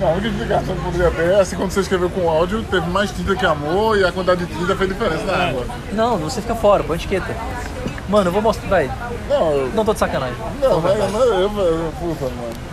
Não, 0.01 0.09
a 0.09 0.13
única 0.13 0.29
explicação 0.29 0.75
que 0.77 0.81
poderia 0.81 1.11
ter 1.11 1.31
é 1.35 1.45
se 1.45 1.57
quando 1.57 1.73
você 1.73 1.81
escreveu 1.81 2.09
com 2.09 2.27
áudio 2.27 2.63
teve 2.71 2.89
mais 2.89 3.11
tinta 3.11 3.37
que 3.37 3.45
amor 3.45 3.99
e 3.99 4.05
a 4.05 4.11
quantidade 4.11 4.47
de 4.47 4.55
tinta 4.55 4.75
fez 4.75 4.89
diferença 4.89 5.25
na 5.27 5.49
água. 5.49 5.67
Não, 5.93 6.17
você 6.17 6.41
fica 6.41 6.55
fora, 6.55 6.83
põe 6.83 6.97
etiqueta. 6.97 7.37
Mano, 8.11 8.29
eu 8.29 8.33
vou 8.33 8.43
mostrar, 8.43 8.69
velho. 8.69 8.93
Não, 9.29 9.53
eu. 9.53 9.69
Não 9.69 9.85
tô 9.85 9.93
de 9.93 10.01
sacanagem. 10.01 10.37
Não, 10.61 10.81
velho, 10.81 11.09
não, 11.11 11.21
eu, 11.21 11.43
eu, 11.43 11.93
puta, 11.93 12.25
mano. 12.25 12.71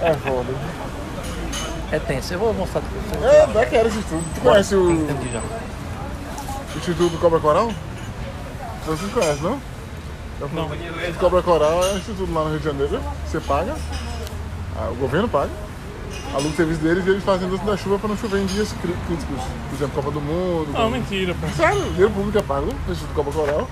É 0.00 0.14
foda. 0.14 0.54
É 1.90 1.98
tenso, 1.98 2.34
eu 2.34 2.38
vou 2.38 2.54
mostrar 2.54 2.80
pra 2.80 2.90
você. 3.20 3.26
É, 3.26 3.46
dá 3.48 3.66
que 3.66 3.76
era 3.76 3.88
esse 3.88 3.98
estudo. 3.98 4.24
Tu 4.34 4.40
conhece 4.40 4.74
o 4.76 5.06
Tem 5.06 5.16
aqui 5.16 5.32
já. 5.32 5.42
Instituto 6.76 7.18
Cobra 7.18 7.40
Coral? 7.40 7.72
Você 8.86 9.06
conhece, 9.08 9.42
não? 9.42 9.60
Não. 10.52 10.68
O 10.68 10.74
Instituto 10.74 11.18
Cobra 11.18 11.42
Coral 11.42 11.82
é 11.84 11.92
um 11.92 11.98
instituto 11.98 12.32
lá 12.32 12.44
no 12.44 12.50
Rio 12.50 12.58
de 12.60 12.64
Janeiro. 12.64 13.00
Você 13.26 13.40
paga, 13.40 13.74
ah, 14.76 14.88
o 14.92 14.94
governo 14.94 15.28
paga, 15.28 15.50
aluga 16.36 16.50
o 16.50 16.56
serviço 16.56 16.80
deles 16.80 17.06
e 17.06 17.10
eles 17.10 17.24
fazem 17.24 17.48
doce 17.48 17.64
da 17.64 17.76
chuva 17.76 17.98
para 17.98 18.08
não 18.08 18.16
chover 18.16 18.40
em 18.42 18.46
dias 18.46 18.72
crí- 18.82 18.94
críticos. 19.06 19.42
Por 19.68 19.74
exemplo, 19.76 19.94
Copa 19.94 20.10
do 20.10 20.20
Mundo. 20.20 20.68
Não, 20.72 20.90
mentira, 20.90 21.34
pô. 21.40 21.46
Sério, 21.56 21.80
o 21.80 21.90
dinheiro 21.90 22.10
público 22.10 22.38
é 22.38 22.42
pago 22.42 22.68
Instituto 22.88 23.14
Cobra 23.14 23.32
Coral. 23.32 23.68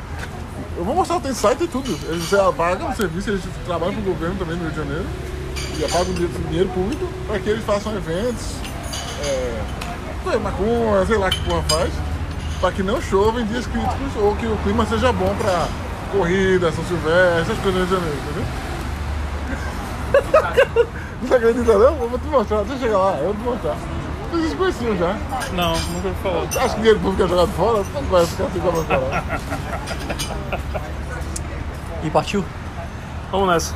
Eu 0.76 0.84
vou 0.84 0.94
mostrar, 0.94 1.20
tem 1.20 1.32
site 1.34 1.64
e 1.64 1.68
tudo. 1.68 1.88
Eles 2.08 2.24
você 2.24 2.36
paga 2.56 2.84
um 2.84 2.94
serviço, 2.94 3.30
eles 3.30 3.42
trabalham 3.64 3.94
para 3.94 4.02
o 4.02 4.04
governo 4.04 4.34
também 4.36 4.56
no 4.56 4.62
Rio 4.62 4.70
de 4.70 4.76
Janeiro. 4.76 5.06
E 5.78 5.82
pagam 5.90 6.12
dinheiro, 6.14 6.32
dinheiro 6.48 6.68
público 6.70 7.08
para 7.26 7.38
que 7.38 7.48
eles 7.50 7.64
façam 7.64 7.94
eventos, 7.94 8.54
é, 9.24 9.60
sei, 10.28 10.38
macumba, 10.38 11.04
sei 11.06 11.16
lá 11.18 11.30
que 11.30 11.40
porra 11.44 11.62
faz, 11.68 11.92
para 12.60 12.72
que 12.72 12.82
não 12.82 13.00
chova 13.02 13.40
em 13.40 13.46
dias 13.46 13.66
críticos 13.66 14.16
ou 14.16 14.34
que 14.36 14.46
o 14.46 14.56
clima 14.64 14.86
seja 14.86 15.12
bom 15.12 15.34
para 15.36 15.68
corrida, 16.12 16.70
São 16.72 16.84
Silvestre, 16.84 17.40
essas 17.42 17.58
coisas 17.58 17.74
no 17.74 17.86
Rio 17.86 17.86
de 17.86 17.94
Janeiro, 17.94 18.18
entendeu? 18.24 18.44
Não 21.28 21.36
acredita 21.36 21.72
não? 21.72 22.02
Eu 22.02 22.08
vou 22.08 22.18
te 22.18 22.26
mostrar, 22.26 22.58
deixa 22.58 22.74
eu 22.74 22.78
chegar 22.78 22.98
lá, 22.98 23.16
eu 23.18 23.32
vou 23.32 23.34
te 23.34 23.40
mostrar. 23.42 23.76
Vocês 24.30 24.54
conheciam 24.54 24.96
já. 24.96 25.16
Não, 25.52 25.72
nunca 25.72 26.08
ouvi 26.08 26.20
falar. 26.22 26.64
Acho 26.64 26.74
que 26.74 26.80
dinheiro 26.80 27.00
público 27.00 27.22
é 27.22 27.28
jogado 27.28 27.52
fora, 27.52 27.84
não 27.94 28.02
vai 28.02 28.26
ficar 28.26 28.50
sem 28.50 28.60
cobra 28.60 28.82
coral. 28.84 29.10
E 32.02 32.10
partiu? 32.10 32.44
Vamos 33.30 33.48
nessa. 33.48 33.74